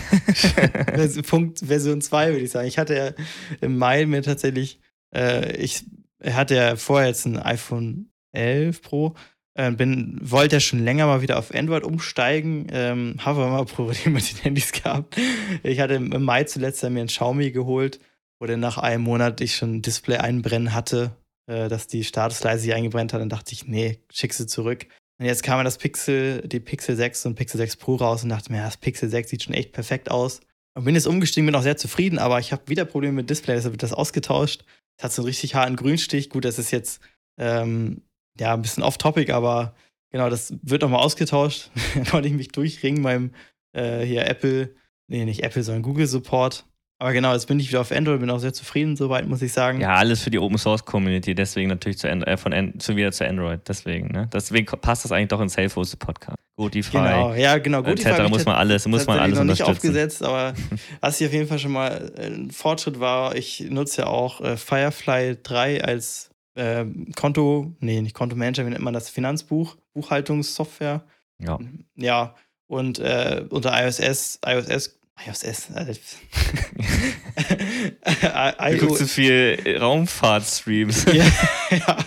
[1.27, 2.67] Punkt Version 2, würde ich sagen.
[2.69, 3.11] Ich hatte ja
[3.59, 4.79] im Mai mir tatsächlich,
[5.13, 5.85] äh, ich
[6.23, 9.15] hatte ja vorher jetzt ein iPhone 11 Pro,
[9.53, 13.65] äh, bin, wollte ja schon länger mal wieder auf Android umsteigen, ähm, habe aber immer
[13.65, 15.17] Probleme mit den Handys gehabt.
[15.63, 17.99] Ich hatte im Mai zuletzt mir ein Xiaomi geholt,
[18.39, 21.11] wo dann nach einem Monat ich schon ein Display einbrennen hatte,
[21.47, 23.21] äh, dass die Statusleiste sich eingebrennt hat.
[23.21, 24.87] Dann dachte ich, nee, schick sie zurück.
[25.19, 28.29] Und jetzt kam ja das Pixel, die Pixel 6 und Pixel 6 Pro raus und
[28.29, 30.39] dachte mir, ja, das Pixel 6 sieht schon echt perfekt aus.
[30.73, 33.55] Und bin jetzt umgestiegen, bin auch sehr zufrieden, aber ich habe wieder Probleme mit Display,
[33.55, 34.63] deshalb wird das ausgetauscht.
[35.01, 36.29] Hat so einen richtig harten Grünstich.
[36.29, 37.01] Gut, das ist jetzt
[37.37, 38.03] ähm,
[38.39, 39.75] ja ein bisschen off-topic, aber
[40.11, 41.71] genau, das wird nochmal ausgetauscht.
[41.95, 43.31] da konnte ich mich durchringen beim
[43.73, 44.75] äh, hier Apple,
[45.07, 46.65] nee, nicht Apple, sondern Google Support.
[47.01, 49.51] Aber genau, jetzt bin ich wieder auf Android, bin auch sehr zufrieden, soweit muss ich
[49.51, 49.81] sagen.
[49.81, 52.95] Ja, alles für die Open Source Community, deswegen natürlich zu, Android, äh, von An zu
[52.95, 54.29] wieder zu Android, deswegen, ne?
[54.31, 56.37] Deswegen passt das eigentlich doch in Self-Hosted Podcast.
[56.57, 57.81] Gotify, Genau, ja, genau.
[57.81, 58.29] Gut, etc.
[58.29, 60.53] muss man alles, muss man alles noch nicht aufgesetzt, aber
[61.01, 64.55] was hier auf jeden Fall schon mal ein Fortschritt war, ich nutze ja auch äh,
[64.55, 66.85] Firefly 3 als äh,
[67.15, 69.09] Konto, nee, nicht Kontomanager, wie nennt man das?
[69.09, 71.01] Finanzbuch, Buchhaltungssoftware.
[71.39, 71.57] Ja.
[71.95, 72.35] Ja,
[72.67, 75.53] und äh, unter iOS, iOS, iOS, äh,
[78.71, 81.05] Du guckst zu viel Raumfahrt-Streams.
[81.13, 81.25] ja,
[81.69, 81.97] ja.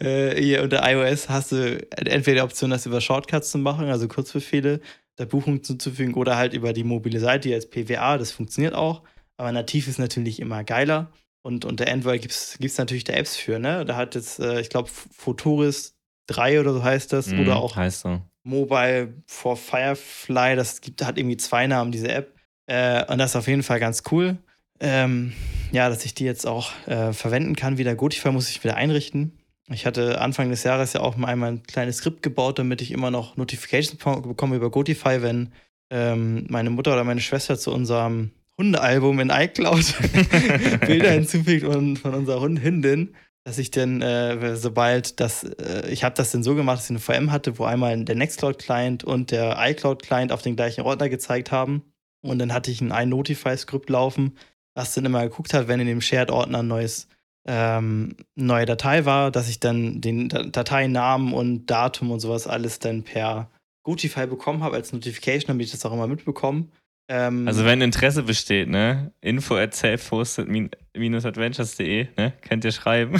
[0.00, 4.08] Äh, hier unter iOS hast du entweder die Option, das über Shortcuts zu machen, also
[4.08, 4.80] Kurzbefehle,
[5.18, 9.02] der Buchung zuzufügen oder halt über die mobile Seite als PWA, das funktioniert auch.
[9.36, 11.12] Aber nativ ist natürlich immer geiler.
[11.42, 13.86] Und unter Android gibt es natürlich da Apps für, ne?
[13.86, 15.96] Da hat jetzt, äh, ich glaube, Photoris
[16.26, 18.20] 3 oder so heißt das, Mhm, oder auch Heißt so.
[18.42, 22.34] Mobile for Firefly, das gibt, hat irgendwie zwei Namen, diese App.
[22.70, 24.38] Äh, und das ist auf jeden Fall ganz cool.
[24.78, 25.32] Ähm,
[25.72, 27.78] ja, dass ich die jetzt auch äh, verwenden kann.
[27.78, 29.32] Wieder Gotify muss ich wieder einrichten.
[29.68, 32.92] Ich hatte Anfang des Jahres ja auch mal einmal ein kleines Skript gebaut, damit ich
[32.92, 35.52] immer noch Notifications bekomme über Gotify, wenn
[35.90, 39.94] ähm, meine Mutter oder meine Schwester zu unserem Hundealbum in iCloud
[40.86, 46.04] Bilder hinzufügt und von unserer Hund Hündin, dass ich dann, äh, sobald das, äh, ich
[46.04, 49.30] habe das dann so gemacht, dass ich eine VM hatte, wo einmal der Nextcloud-Client und
[49.30, 51.82] der iCloud-Client auf den gleichen Ordner gezeigt haben.
[52.22, 54.36] Und dann hatte ich ein iNotify-Skript laufen,
[54.74, 57.08] was dann immer geguckt hat, wenn in dem Shared-Ordner ein neues,
[57.46, 62.78] ähm, neue Datei war, dass ich dann den Da- Dateinamen und Datum und sowas alles
[62.78, 63.50] dann per
[63.82, 66.66] Gotify bekommen habe als Notification, damit ich das auch immer mitbekomme.
[67.08, 69.12] Ähm, Also wenn Interesse besteht, ne?
[69.22, 72.32] Info at self-hosted-adventures.de, ne?
[72.42, 73.18] Könnt ihr schreiben.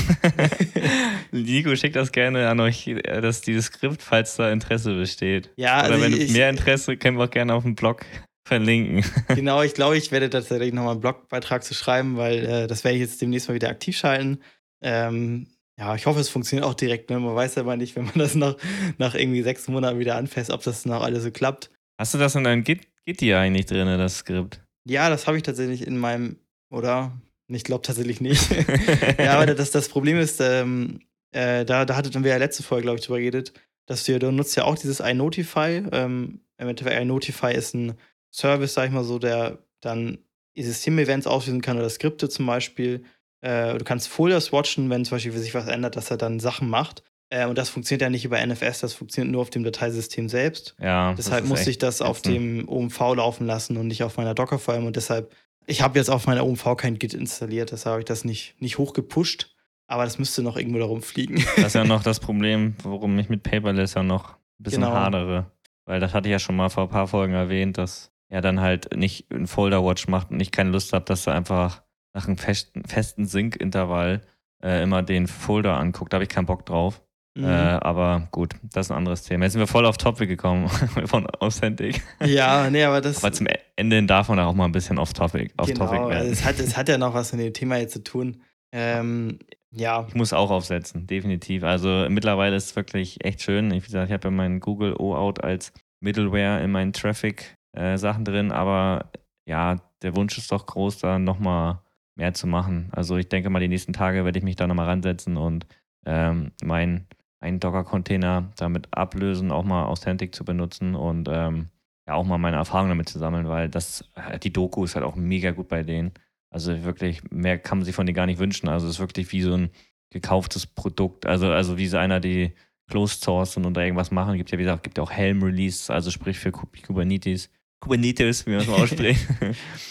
[1.33, 5.51] Nico schickt das gerne an euch, äh, das, dieses Skript, falls da Interesse besteht.
[5.57, 8.05] ja, Oder also wenn ich, mehr Interesse, können wir auch gerne auf dem Blog
[8.45, 9.05] verlinken.
[9.35, 12.97] Genau, ich glaube, ich werde tatsächlich nochmal einen Blogbeitrag zu schreiben, weil äh, das werde
[12.97, 14.41] ich jetzt demnächst mal wieder aktiv schalten.
[14.83, 15.47] Ähm,
[15.79, 17.11] ja, ich hoffe, es funktioniert auch direkt.
[17.11, 17.19] Ne?
[17.19, 18.57] Man weiß ja mal nicht, wenn man das nach,
[18.99, 21.71] nach irgendwie sechs Monaten wieder anfasst, ob das noch alles so klappt.
[21.99, 24.61] Hast du das in deinem Git, Gitti eigentlich drin, das Skript?
[24.87, 26.37] Ja, das habe ich tatsächlich in meinem,
[26.71, 27.13] oder?
[27.49, 28.51] Ich glaube tatsächlich nicht.
[29.19, 31.01] ja, aber das, das Problem ist, ähm,
[31.33, 33.53] äh, da, da hattet wir ja letzte Folge, glaube ich, drüber geredet,
[33.87, 35.83] dass du, du nutzt ja auch dieses iNotify.
[35.93, 37.95] Ähm, iNotify ist ein
[38.33, 40.19] Service, sag ich mal so, der dann
[40.57, 43.05] System-Events auslösen kann oder Skripte zum Beispiel.
[43.41, 46.69] Äh, du kannst Folders watchen, wenn zum Beispiel sich was ändert, dass er dann Sachen
[46.69, 47.03] macht.
[47.31, 50.75] Äh, und das funktioniert ja nicht über NFS, das funktioniert nur auf dem Dateisystem selbst.
[50.81, 51.15] ja.
[51.15, 54.97] Deshalb musste ich das auf dem OMV laufen lassen und nicht auf meiner Docker-VM und
[54.97, 55.33] deshalb
[55.67, 58.79] Ich habe jetzt auf meiner OMV kein Git installiert, deshalb habe ich das nicht, nicht
[58.79, 59.55] hochgepusht.
[59.87, 61.45] Aber das müsste noch irgendwo darum fliegen.
[61.57, 64.95] Das ist ja noch das Problem, warum ich mit Paperless ja noch ein bisschen genau.
[64.95, 65.51] hadere.
[65.85, 68.61] Weil das hatte ich ja schon mal vor ein paar Folgen erwähnt, dass er dann
[68.61, 71.83] halt nicht einen Folder-Watch macht und ich keine Lust habe, dass er einfach
[72.15, 74.23] nach einem festen, festen Sync-Intervall
[74.63, 76.13] äh, immer den Folder anguckt.
[76.13, 77.03] Da habe ich keinen Bock drauf.
[77.37, 77.45] Mhm.
[77.45, 79.45] Äh, aber gut, das ist ein anderes Thema.
[79.45, 80.69] Jetzt sind wir voll auf Topic gekommen
[81.07, 82.03] von Authentic.
[82.25, 83.23] Ja, nee, aber das.
[83.23, 86.13] Aber zum Ende darf man auch mal ein bisschen auf Topic, auf genau, Topic werden.
[86.13, 88.43] Also es, hat, es hat ja noch was mit dem Thema jetzt zu tun.
[88.73, 89.39] Ähm,
[89.71, 90.07] ja.
[90.09, 91.63] Ich muss auch aufsetzen, definitiv.
[91.63, 93.71] Also mittlerweile ist es wirklich echt schön.
[93.71, 99.11] Ich, ich habe ja meinen Google OAuth als Middleware in meinen Traffic-Sachen äh, drin, aber
[99.47, 101.81] ja, der Wunsch ist doch groß, da nochmal
[102.17, 102.89] mehr zu machen.
[102.93, 105.67] Also ich denke mal, die nächsten Tage werde ich mich da nochmal ransetzen und
[106.07, 107.07] ähm, mein
[107.41, 111.71] einen Docker-Container damit ablösen, auch mal Authentic zu benutzen und ähm,
[112.07, 115.05] ja auch mal meine Erfahrungen damit zu sammeln, weil das äh, die Doku ist halt
[115.05, 116.13] auch mega gut bei denen.
[116.51, 118.69] Also wirklich, mehr kann man sich von denen gar nicht wünschen.
[118.69, 119.71] Also es ist wirklich wie so ein
[120.11, 121.25] gekauftes Produkt.
[121.27, 122.53] Also, also wie so einer, die
[122.91, 124.37] Closed Source und da irgendwas machen.
[124.37, 127.51] Gibt ja, wie gesagt, gibt ja auch Helm Release, also sprich für Kubernetes.
[127.81, 129.27] Kubernetes, wie man es mal ausspricht.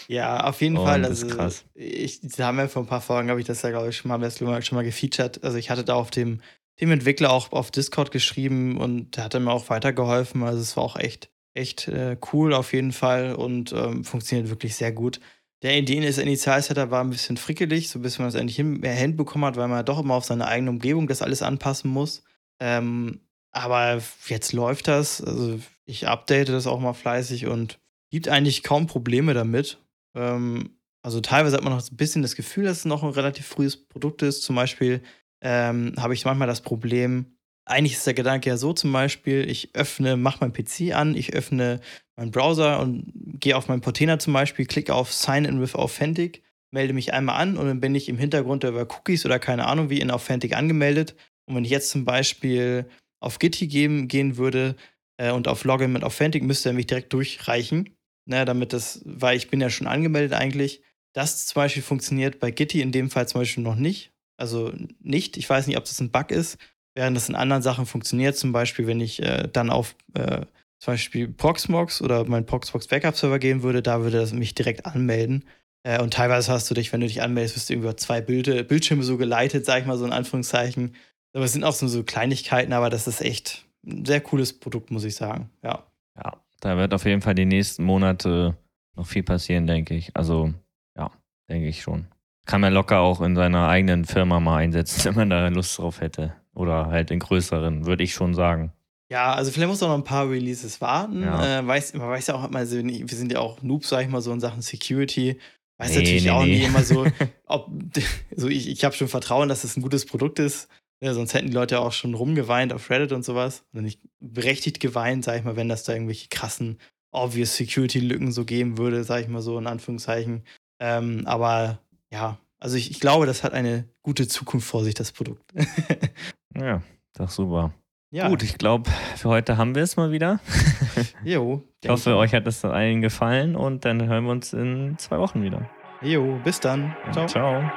[0.08, 1.04] ja, auf jeden und Fall.
[1.04, 1.64] Also, das ist krass.
[1.74, 4.08] Ich, da haben wir vor ein paar Folgen, habe ich das ja, glaube ich, schon
[4.08, 5.42] mal, schon mal gefeatured.
[5.42, 6.40] Also ich hatte da auf dem,
[6.80, 10.42] dem Entwickler auch auf Discord geschrieben und der hat mir auch weitergeholfen.
[10.42, 14.76] Also es war auch echt, echt äh, cool auf jeden Fall und ähm, funktioniert wirklich
[14.76, 15.20] sehr gut.
[15.62, 18.94] Der Ideen ist Initial-Setup war ein bisschen frickelig, so bis man es endlich hin, mehr
[18.94, 22.22] hinbekommen hat, weil man doch immer auf seine eigene Umgebung das alles anpassen muss.
[22.60, 23.20] Ähm,
[23.52, 25.22] aber jetzt läuft das.
[25.22, 27.78] Also ich update das auch mal fleißig und
[28.10, 29.78] gibt eigentlich kaum Probleme damit.
[30.14, 33.46] Ähm, also teilweise hat man noch ein bisschen das Gefühl, dass es noch ein relativ
[33.46, 34.42] frühes Produkt ist.
[34.42, 35.02] Zum Beispiel
[35.42, 37.26] ähm, habe ich manchmal das Problem,
[37.64, 41.34] eigentlich ist der Gedanke ja so zum Beispiel, ich öffne, mache mein PC an, ich
[41.34, 41.80] öffne
[42.16, 46.42] meinen Browser und gehe auf meinen Portainer zum Beispiel, klicke auf Sign in with Authentic,
[46.72, 49.88] melde mich einmal an und dann bin ich im Hintergrund über Cookies oder keine Ahnung
[49.88, 51.14] wie in Authentic angemeldet.
[51.46, 52.86] Und wenn ich jetzt zum Beispiel
[53.20, 54.76] auf Gitti geben, gehen würde
[55.16, 57.96] äh, und auf Login mit Authentic, müsste er mich direkt durchreichen.
[58.26, 60.82] Ne, damit das, weil ich bin ja schon angemeldet eigentlich.
[61.14, 64.12] Das zum Beispiel funktioniert bei Gitti in dem Fall zum Beispiel noch nicht.
[64.36, 65.36] Also nicht.
[65.36, 66.58] Ich weiß nicht, ob das ein Bug ist,
[66.94, 68.36] während das in anderen Sachen funktioniert.
[68.36, 70.42] Zum Beispiel, wenn ich äh, dann auf äh,
[70.78, 74.86] zum Beispiel Proxmox oder mein Proxmox Backup Server gehen würde, da würde das mich direkt
[74.86, 75.44] anmelden.
[75.82, 78.64] Äh, und teilweise hast du dich, wenn du dich anmeldest, wirst du irgendwie zwei Bilde,
[78.64, 80.94] Bildschirme so geleitet, sag ich mal so in Anführungszeichen.
[81.32, 84.90] Aber es sind auch so, so Kleinigkeiten, aber das ist echt ein sehr cooles Produkt,
[84.90, 85.50] muss ich sagen.
[85.62, 85.84] Ja.
[86.16, 88.56] Ja, da wird auf jeden Fall die nächsten Monate
[88.96, 90.14] noch viel passieren, denke ich.
[90.14, 90.52] Also,
[90.96, 91.10] ja,
[91.48, 92.06] denke ich schon.
[92.46, 96.00] Kann man locker auch in seiner eigenen Firma mal einsetzen, wenn man da Lust drauf
[96.00, 96.34] hätte.
[96.54, 98.72] Oder halt in größeren, würde ich schon sagen.
[99.10, 101.22] Ja, also vielleicht muss auch noch ein paar Releases warten.
[101.22, 101.60] Ja.
[101.60, 104.20] Äh, weiß, man weiß ja auch immer, wir sind ja auch Noobs, sag ich mal,
[104.20, 105.38] so in Sachen Security.
[105.78, 106.58] Weiß nee, natürlich nee, auch nee.
[106.58, 107.06] nie immer so,
[107.46, 107.70] ob,
[108.36, 110.68] so ich, ich habe schon Vertrauen, dass es das ein gutes Produkt ist.
[111.02, 113.64] Ja, sonst hätten die Leute ja auch schon rumgeweint auf Reddit und sowas.
[113.72, 116.78] Oder nicht berechtigt geweint, sag ich mal, wenn das da irgendwelche krassen,
[117.10, 120.44] obvious Security-Lücken so geben würde, sag ich mal so in Anführungszeichen.
[120.78, 121.78] Ähm, aber
[122.12, 125.42] ja, also ich, ich glaube, das hat eine gute Zukunft vor sich, das Produkt.
[126.56, 126.82] ja,
[127.14, 127.72] das ist super.
[128.12, 128.28] Ja.
[128.28, 130.40] Gut, ich glaube, für heute haben wir es mal wieder.
[131.24, 131.62] Jo.
[131.82, 135.42] Ich hoffe, euch hat es allen gefallen und dann hören wir uns in zwei Wochen
[135.42, 135.70] wieder.
[136.02, 136.94] Jo, bis dann.
[137.12, 137.26] Ciao.
[137.26, 137.70] Ciao.